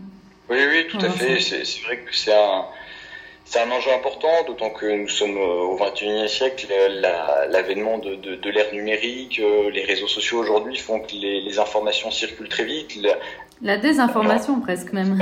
oui 0.50 0.56
oui 0.68 0.86
tout 0.90 0.98
à 0.98 1.10
fait. 1.10 1.38
C'est 1.38 1.82
vrai 1.84 1.98
que 1.98 2.10
c'est 2.10 2.34
un 2.34 2.64
c'est 3.46 3.60
un 3.60 3.70
enjeu 3.70 3.92
important, 3.92 4.44
d'autant 4.46 4.70
que 4.70 4.86
nous 4.86 5.08
sommes 5.08 5.38
euh, 5.38 5.62
au 5.62 5.76
XXIe 5.76 6.28
siècle. 6.28 6.66
L'avènement 7.48 7.98
de, 7.98 8.16
de, 8.16 8.34
de 8.34 8.50
l'ère 8.50 8.72
numérique, 8.72 9.38
euh, 9.38 9.70
les 9.70 9.84
réseaux 9.84 10.08
sociaux 10.08 10.38
aujourd'hui 10.38 10.76
font 10.76 11.00
que 11.00 11.12
les, 11.12 11.40
les, 11.40 11.58
informations 11.58 12.10
circulent 12.10 12.48
très 12.48 12.64
vite. 12.64 12.98
La, 13.62 13.78
désinformation 13.78 14.60
presque 14.60 14.92
même. 14.92 15.16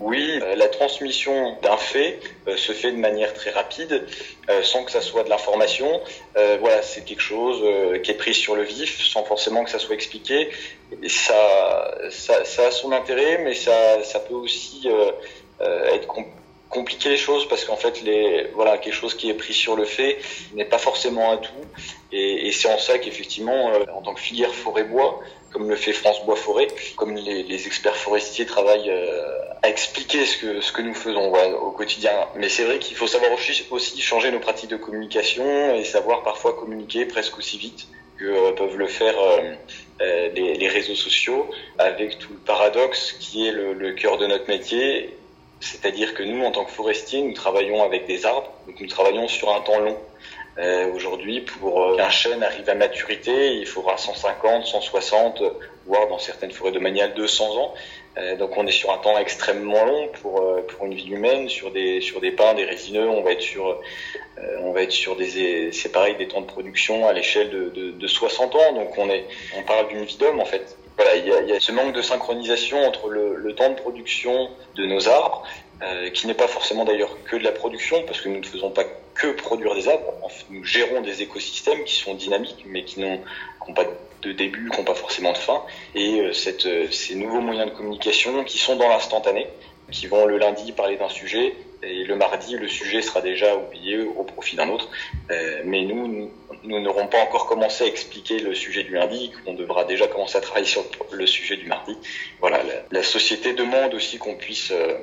Oui, 0.00 0.40
euh, 0.42 0.56
la 0.56 0.66
transmission 0.68 1.56
d'un 1.62 1.76
fait 1.76 2.18
euh, 2.48 2.56
se 2.56 2.72
fait 2.72 2.90
de 2.90 2.96
manière 2.96 3.32
très 3.32 3.50
rapide, 3.50 4.04
euh, 4.50 4.62
sans 4.62 4.82
que 4.84 4.90
ça 4.90 5.00
soit 5.00 5.22
de 5.22 5.30
l'information. 5.30 6.00
voilà, 6.34 6.82
c'est 6.82 7.04
quelque 7.04 7.22
chose 7.22 7.62
qui 8.02 8.10
est 8.10 8.16
pris 8.16 8.34
sur 8.34 8.56
le 8.56 8.62
vif, 8.62 9.00
sans 9.00 9.24
forcément 9.24 9.64
que 9.64 9.70
ça 9.70 9.78
soit 9.78 9.94
expliqué. 9.94 10.50
Et 11.02 11.08
ça, 11.08 11.94
ça, 12.10 12.44
ça 12.44 12.66
a 12.66 12.70
son 12.70 12.92
intérêt, 12.92 13.38
mais 13.44 13.54
ça, 13.54 14.02
ça 14.02 14.18
peut 14.20 14.34
aussi 14.34 14.88
être 15.60 16.06
compliqué 16.06 16.41
les 17.04 17.16
choses 17.16 17.48
parce 17.48 17.64
qu'en 17.64 17.76
fait 17.76 18.02
les 18.02 18.46
voilà 18.54 18.78
quelque 18.78 18.94
chose 18.94 19.14
qui 19.14 19.28
est 19.28 19.34
pris 19.34 19.52
sur 19.52 19.76
le 19.76 19.84
fait 19.84 20.18
n'est 20.54 20.64
pas 20.64 20.78
forcément 20.78 21.32
un 21.32 21.36
tout 21.36 21.64
et, 22.12 22.46
et 22.46 22.52
c'est 22.52 22.72
en 22.72 22.78
ça 22.78 22.98
qu'effectivement 22.98 23.72
en 23.94 24.02
tant 24.02 24.14
que 24.14 24.20
filière 24.20 24.54
forêt 24.54 24.84
bois 24.84 25.20
comme 25.52 25.68
le 25.68 25.76
fait 25.76 25.92
France 25.92 26.24
Bois 26.24 26.36
Forêt, 26.36 26.68
comme 26.96 27.14
les, 27.14 27.42
les 27.42 27.66
experts 27.66 27.96
forestiers 27.96 28.46
travaillent 28.46 28.90
euh, 28.90 29.38
à 29.62 29.68
expliquer 29.68 30.24
ce 30.24 30.38
que, 30.38 30.60
ce 30.60 30.72
que 30.72 30.82
nous 30.82 30.94
faisons 30.94 31.32
au 31.32 31.70
quotidien. 31.70 32.12
Mais 32.36 32.48
c'est 32.48 32.64
vrai 32.64 32.78
qu'il 32.78 32.96
faut 32.96 33.06
savoir 33.06 33.32
aussi, 33.32 33.64
aussi, 33.70 34.00
changer 34.00 34.30
nos 34.30 34.40
pratiques 34.40 34.70
de 34.70 34.76
communication 34.76 35.74
et 35.74 35.84
savoir 35.84 36.22
parfois 36.22 36.54
communiquer 36.54 37.04
presque 37.04 37.38
aussi 37.38 37.58
vite 37.58 37.86
que 38.18 38.24
euh, 38.24 38.52
peuvent 38.52 38.76
le 38.76 38.86
faire 38.86 39.14
euh, 39.20 40.28
les, 40.34 40.54
les, 40.54 40.68
réseaux 40.68 40.94
sociaux, 40.94 41.48
avec 41.78 42.18
tout 42.18 42.32
le 42.32 42.38
paradoxe 42.38 43.12
qui 43.12 43.46
est 43.46 43.52
le, 43.52 43.74
le 43.74 43.92
cœur 43.92 44.18
de 44.18 44.26
notre 44.26 44.48
métier. 44.48 45.14
C'est-à-dire 45.62 46.12
que 46.14 46.24
nous, 46.24 46.44
en 46.44 46.50
tant 46.50 46.64
que 46.64 46.72
forestiers, 46.72 47.22
nous 47.22 47.34
travaillons 47.34 47.84
avec 47.84 48.06
des 48.06 48.26
arbres, 48.26 48.50
donc 48.66 48.80
nous 48.80 48.88
travaillons 48.88 49.28
sur 49.28 49.54
un 49.54 49.60
temps 49.60 49.78
long. 49.78 49.96
Euh, 50.58 50.92
Aujourd'hui, 50.92 51.40
pour 51.40 51.82
euh, 51.82 51.96
qu'un 51.96 52.10
chêne 52.10 52.42
arrive 52.42 52.68
à 52.68 52.74
maturité, 52.74 53.54
il 53.54 53.66
faudra 53.66 53.96
150, 53.96 54.66
160, 54.66 55.40
voire 55.86 56.08
dans 56.08 56.18
certaines 56.18 56.50
forêts 56.50 56.72
domaniales 56.72 57.14
200 57.14 57.56
ans. 57.58 57.74
Euh, 58.18 58.36
donc 58.36 58.58
on 58.58 58.66
est 58.66 58.72
sur 58.72 58.90
un 58.92 58.98
temps 58.98 59.16
extrêmement 59.16 59.84
long 59.84 60.08
pour 60.08 60.84
une 60.84 60.94
vie 60.94 61.10
humaine. 61.10 61.48
Sur 61.48 61.70
des 61.70 62.00
sur 62.00 62.20
des 62.20 62.32
pins, 62.32 62.54
des 62.54 62.64
résineux, 62.64 63.08
on 63.08 63.22
va 63.22 63.30
être 63.30 63.40
sur 63.40 65.16
des 65.16 65.70
c'est 65.72 65.92
pareil 65.92 66.16
des 66.16 66.26
temps 66.28 66.42
de 66.42 66.46
production 66.46 67.06
à 67.06 67.12
l'échelle 67.12 67.48
de, 67.50 67.70
de, 67.70 67.90
de 67.92 68.06
60 68.06 68.54
ans. 68.56 68.72
Donc 68.74 68.98
on 68.98 69.08
on 69.56 69.62
parle 69.62 69.88
d'une 69.88 70.04
vie 70.04 70.16
d'homme 70.18 70.40
en 70.40 70.44
fait. 70.44 70.76
Voilà, 70.96 71.16
il 71.16 71.26
y 71.26 71.52
a, 71.52 71.60
ce 71.60 71.72
manque 71.72 71.94
de 71.94 72.02
synchronisation 72.02 72.84
entre 72.86 73.08
le, 73.08 73.54
temps 73.54 73.70
de 73.70 73.74
production 73.74 74.50
de 74.76 74.86
nos 74.86 75.08
arbres 75.08 75.42
euh, 75.82 76.10
qui 76.10 76.26
n'est 76.26 76.34
pas 76.34 76.48
forcément 76.48 76.84
d'ailleurs 76.84 77.16
que 77.24 77.36
de 77.36 77.44
la 77.44 77.52
production, 77.52 78.02
parce 78.06 78.20
que 78.20 78.28
nous 78.28 78.38
ne 78.38 78.46
faisons 78.46 78.70
pas 78.70 78.84
que 79.14 79.28
produire 79.28 79.74
des 79.74 79.88
arbres, 79.88 80.14
nous 80.50 80.64
gérons 80.64 81.00
des 81.00 81.22
écosystèmes 81.22 81.84
qui 81.84 81.94
sont 81.94 82.14
dynamiques, 82.14 82.64
mais 82.66 82.84
qui 82.84 83.00
n'ont 83.00 83.20
pas 83.74 83.84
de 84.22 84.32
début, 84.32 84.70
qui 84.70 84.78
n'ont 84.78 84.84
pas 84.84 84.94
forcément 84.94 85.32
de 85.32 85.38
fin, 85.38 85.62
et 85.94 86.20
euh, 86.20 86.32
euh, 86.66 86.90
ces 86.90 87.14
nouveaux 87.14 87.40
moyens 87.40 87.70
de 87.70 87.76
communication 87.76 88.44
qui 88.44 88.58
sont 88.58 88.76
dans 88.76 88.88
l'instantané, 88.88 89.48
qui 89.92 90.06
vont 90.06 90.26
le 90.26 90.38
lundi 90.38 90.72
parler 90.72 90.96
d'un 90.96 91.08
sujet, 91.08 91.54
et 91.82 92.04
le 92.04 92.16
mardi, 92.16 92.56
le 92.56 92.68
sujet 92.68 93.02
sera 93.02 93.20
déjà 93.20 93.56
oublié 93.56 94.00
au 94.00 94.24
profit 94.24 94.56
d'un 94.56 94.68
autre. 94.68 94.88
Euh, 95.30 95.62
mais 95.64 95.82
nous, 95.82 96.30
nous 96.64 96.80
n'aurons 96.80 97.06
pas 97.06 97.20
encore 97.22 97.46
commencé 97.46 97.84
à 97.84 97.86
expliquer 97.86 98.38
le 98.38 98.54
sujet 98.54 98.84
du 98.84 98.94
lundi, 98.94 99.32
on 99.46 99.54
devra 99.54 99.84
déjà 99.84 100.06
commencer 100.06 100.38
à 100.38 100.40
travailler 100.40 100.66
sur 100.66 100.84
le 101.10 101.26
sujet 101.26 101.56
du 101.56 101.66
mardi. 101.66 101.96
Voilà, 102.40 102.60
la, 102.90 103.02
société 103.02 103.52
demande 103.52 103.94
aussi 103.94 104.18
qu'on 104.18 104.36
puisse 104.36 104.70
euh, 104.70 104.94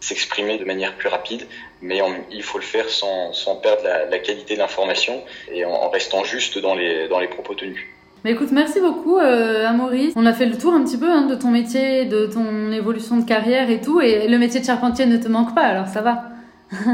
s'exprimer 0.00 0.58
de 0.58 0.64
manière 0.64 0.96
plus 0.96 1.08
rapide, 1.08 1.46
mais 1.80 2.00
il 2.30 2.42
faut 2.42 2.58
le 2.58 2.64
faire 2.64 2.88
sans, 2.90 3.32
perdre 3.62 3.84
la, 3.84 4.18
qualité 4.18 4.54
de 4.54 4.58
l'information 4.58 5.24
et 5.50 5.64
en, 5.64 5.88
restant 5.90 6.24
juste 6.24 6.58
dans 6.58 6.74
les 6.74 7.28
propos 7.28 7.54
tenus. 7.54 7.86
Mais 8.24 8.32
écoute, 8.32 8.52
merci 8.52 8.80
beaucoup, 8.80 9.18
euh, 9.18 9.66
Amaury. 9.68 10.14
On 10.16 10.24
a 10.24 10.32
fait 10.32 10.46
le 10.46 10.56
tour 10.56 10.72
un 10.72 10.82
petit 10.82 10.96
peu 10.96 11.10
hein, 11.10 11.26
de 11.26 11.34
ton 11.34 11.50
métier, 11.50 12.06
de 12.06 12.24
ton 12.24 12.72
évolution 12.72 13.18
de 13.18 13.24
carrière 13.26 13.68
et 13.68 13.82
tout, 13.82 14.00
et 14.00 14.26
le 14.28 14.38
métier 14.38 14.60
de 14.60 14.64
charpentier 14.64 15.04
ne 15.04 15.18
te 15.18 15.28
manque 15.28 15.54
pas, 15.54 15.62
alors 15.62 15.88
ça 15.88 16.00
va. 16.00 16.24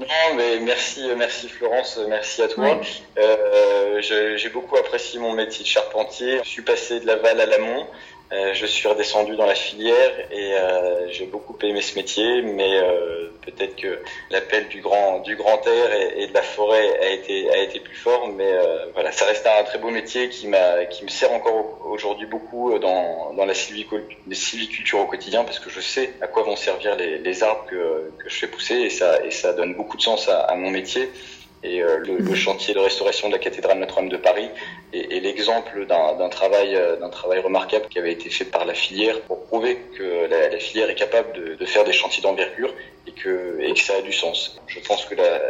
Non, 0.00 0.34
mais 0.34 0.60
merci, 0.60 1.02
merci 1.18 1.46
Florence, 1.46 2.00
merci 2.08 2.40
à 2.40 2.48
toi. 2.48 2.78
Oui. 2.80 3.02
Euh, 3.18 4.00
J'ai 4.00 4.48
beaucoup 4.48 4.76
apprécié 4.78 5.20
mon 5.20 5.34
métier 5.34 5.62
de 5.62 5.68
charpentier. 5.68 6.40
Je 6.42 6.48
suis 6.48 6.62
passé 6.62 7.00
de 7.00 7.06
l'aval 7.06 7.38
à 7.38 7.44
l'amont. 7.44 7.86
Euh, 8.32 8.54
je 8.54 8.64
suis 8.64 8.86
redescendu 8.86 9.34
dans 9.34 9.46
la 9.46 9.56
filière 9.56 10.12
et 10.30 10.54
euh, 10.54 11.08
j'ai 11.10 11.26
beaucoup 11.26 11.58
aimé 11.62 11.80
ce 11.80 11.96
métier, 11.96 12.42
mais 12.42 12.78
euh, 12.78 13.28
peut-être 13.42 13.74
que 13.74 13.98
l'appel 14.30 14.68
du 14.68 14.80
grand 14.80 15.18
du 15.18 15.34
grand 15.34 15.66
air 15.66 15.92
et, 16.16 16.28
de 16.28 16.32
la 16.34 16.42
forêt 16.42 16.96
a 17.00 17.08
été 17.08 17.50
a 17.50 17.58
été 17.58 17.80
plus 17.80 17.96
fort, 17.96 18.28
mais 18.28 18.52
voilà, 18.94 19.10
ça 19.10 19.24
reste 19.24 19.48
un 19.48 19.64
très 19.64 19.78
beau 19.78 19.90
métier 19.90 20.28
qui 20.28 20.46
m'a 20.46 20.84
qui 20.84 21.02
me 21.02 21.08
sert 21.08 21.32
encore 21.32 21.80
aujourd'hui 21.84 22.26
beaucoup 22.26 22.78
dans 22.78 23.32
dans 23.34 23.44
la 23.46 23.54
sylviculture 23.54 25.00
au 25.00 25.06
quotidien 25.06 25.42
parce 25.42 25.58
que 25.58 25.68
je 25.68 25.80
sais 25.80 26.12
à 26.20 26.28
quoi 26.28 26.44
vont 26.44 26.56
servir 26.56 26.94
les, 26.94 27.18
les 27.18 27.42
arbres 27.42 27.66
que 27.68 28.12
je 28.26 28.34
fais 28.36 28.46
pousser 28.46 28.76
et 28.76 28.90
ça 28.90 29.24
et 29.24 29.32
ça 29.32 29.54
donne 29.54 29.74
beaucoup 29.74 29.96
de 29.96 30.02
sens 30.02 30.28
à 30.28 30.54
mon 30.54 30.70
métier 30.70 31.10
et 31.62 31.82
euh, 31.82 31.98
le, 31.98 32.18
le, 32.18 32.34
chantier 32.34 32.72
de 32.72 32.78
restauration 32.78 33.28
de 33.28 33.34
la 33.34 33.38
cathédrale 33.38 33.78
Notre-Dame 33.78 34.08
de 34.08 34.16
Paris 34.16 34.48
est, 34.92 35.12
est 35.12 35.20
l'exemple 35.20 35.86
d'un 35.86 36.28
travail 36.30 36.74
euh, 36.74 36.96
d'un 36.96 37.10
travail 37.10 37.40
remarquable 37.40 37.86
qui 37.90 37.98
avait 37.98 38.12
été 38.12 38.30
fait 38.30 38.46
par 38.46 38.64
la 38.64 38.74
filière 38.74 39.20
pour 39.22 39.44
prouver 39.44 39.76
que 39.96 40.26
la, 40.30 40.48
la 40.48 40.58
filière 40.58 40.88
est 40.88 40.94
capable 40.94 41.32
de, 41.34 41.54
de 41.56 41.66
faire 41.66 41.84
des 41.84 41.92
chantiers 41.92 42.22
d'envergure 42.22 42.72
et 43.06 43.12
que, 43.12 43.60
et 43.60 43.72
que 43.74 43.80
ça 43.80 43.94
a 43.96 44.02
du 44.02 44.12
sens. 44.12 44.58
Je 44.66 44.80
pense 44.80 45.04
que 45.04 45.14
la, 45.14 45.40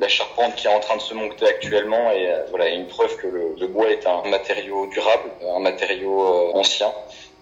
la, 0.00 0.08
charpente 0.08 0.54
qui 0.56 0.66
est 0.66 0.74
en 0.74 0.80
train 0.80 0.96
de 0.96 1.02
se 1.02 1.14
monter 1.14 1.46
actuellement 1.46 2.10
est 2.10 2.30
euh, 2.30 2.44
voilà 2.50 2.68
une 2.68 2.86
preuve 2.86 3.16
que 3.16 3.26
le, 3.26 3.54
le 3.58 3.66
bois 3.66 3.90
est 3.90 4.06
un 4.06 4.22
matériau 4.28 4.86
durable, 4.88 5.30
un 5.56 5.60
matériau 5.60 6.20
euh, 6.20 6.58
ancien 6.58 6.92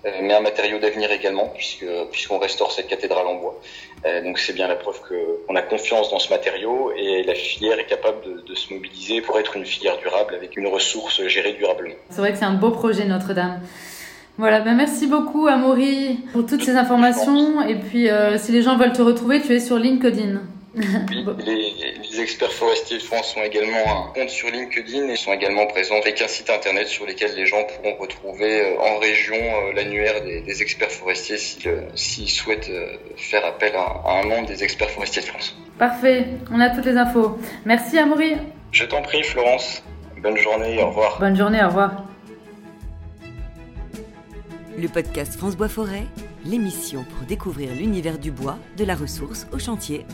mais 0.04 0.34
un 0.34 0.40
matériau 0.40 0.78
d'avenir 0.78 1.10
également, 1.12 1.48
puisque 1.54 1.86
puisqu'on 2.10 2.38
restaure 2.38 2.72
cette 2.72 2.88
cathédrale 2.88 3.26
en 3.26 3.34
bois. 3.36 3.60
Euh, 4.04 4.22
donc 4.22 4.38
c'est 4.38 4.52
bien 4.52 4.66
la 4.66 4.74
preuve 4.74 5.00
qu'on 5.00 5.54
a 5.54 5.62
confiance 5.62 6.10
dans 6.10 6.18
ce 6.18 6.28
matériau 6.30 6.92
et 6.96 7.22
la 7.22 7.34
filière 7.34 7.78
est 7.78 7.86
capable 7.86 8.20
de, 8.24 8.40
de, 8.40 8.54
se 8.54 8.74
mobiliser 8.74 9.20
pour 9.20 9.38
être 9.38 9.56
une 9.56 9.64
filière 9.64 9.96
durable 9.98 10.34
avec 10.34 10.56
une 10.56 10.66
ressource 10.66 11.24
gérée 11.28 11.52
durablement. 11.52 11.94
C'est 12.10 12.20
vrai 12.20 12.32
que 12.32 12.38
c'est 12.38 12.44
un 12.44 12.54
beau 12.54 12.70
projet 12.70 13.04
Notre-Dame. 13.04 13.60
Voilà, 14.38 14.60
ben 14.60 14.74
merci 14.74 15.06
beaucoup 15.06 15.46
Amaury 15.46 16.18
pour 16.32 16.46
toutes 16.46 16.64
ces 16.64 16.74
informations. 16.74 17.62
Et 17.62 17.76
puis 17.76 18.08
euh, 18.08 18.38
si 18.38 18.50
les 18.50 18.62
gens 18.62 18.76
veulent 18.76 18.92
te 18.92 19.02
retrouver, 19.02 19.40
tu 19.40 19.54
es 19.54 19.60
sur 19.60 19.76
LinkedIn. 19.76 20.40
Les, 20.74 22.02
les, 22.10 22.20
experts 22.20 22.52
forestiers 22.52 22.96
de 22.96 23.02
France 23.02 23.34
ont 23.36 23.42
également 23.42 24.06
un 24.06 24.12
compte 24.14 24.30
sur 24.30 24.50
LinkedIn 24.50 25.06
et 25.08 25.16
sont 25.16 25.32
également 25.32 25.66
présents 25.66 26.00
avec 26.00 26.22
un 26.22 26.28
site 26.28 26.48
internet 26.48 26.86
sur 26.86 27.04
lequel 27.04 27.34
les 27.34 27.44
gens 27.44 27.62
pourront 27.64 27.96
retrouver 27.96 28.78
en 28.78 28.98
région 28.98 29.36
l'annuaire 29.74 30.22
des, 30.22 30.40
des, 30.40 30.62
experts 30.62 30.90
forestiers 30.90 31.36
s'ils 31.36 31.82
si 31.94 32.26
souhaitent 32.26 32.70
faire 33.16 33.44
appel 33.44 33.74
à, 33.74 34.00
à, 34.04 34.20
un 34.22 34.26
membre 34.26 34.48
des 34.48 34.64
experts 34.64 34.90
forestiers 34.90 35.20
de 35.22 35.26
France. 35.26 35.54
Parfait, 35.78 36.26
on 36.50 36.58
a 36.60 36.70
toutes 36.70 36.86
les 36.86 36.96
infos. 36.96 37.38
Merci 37.66 37.98
Amaury. 37.98 38.36
Je 38.70 38.84
t'en 38.84 39.02
prie 39.02 39.22
Florence. 39.22 39.82
Bonne 40.22 40.38
journée, 40.38 40.80
au 40.82 40.88
revoir. 40.88 41.18
Bonne 41.18 41.36
journée, 41.36 41.62
au 41.62 41.66
revoir. 41.66 42.04
Le 44.78 44.88
podcast 44.88 45.36
France 45.36 45.56
Bois 45.56 45.68
Forêt, 45.68 46.04
l'émission 46.46 47.04
pour 47.04 47.26
découvrir 47.26 47.74
l'univers 47.74 48.18
du 48.18 48.30
bois, 48.30 48.56
de 48.78 48.84
la 48.84 48.94
ressource 48.94 49.46
au 49.52 49.58
chantier. 49.58 50.06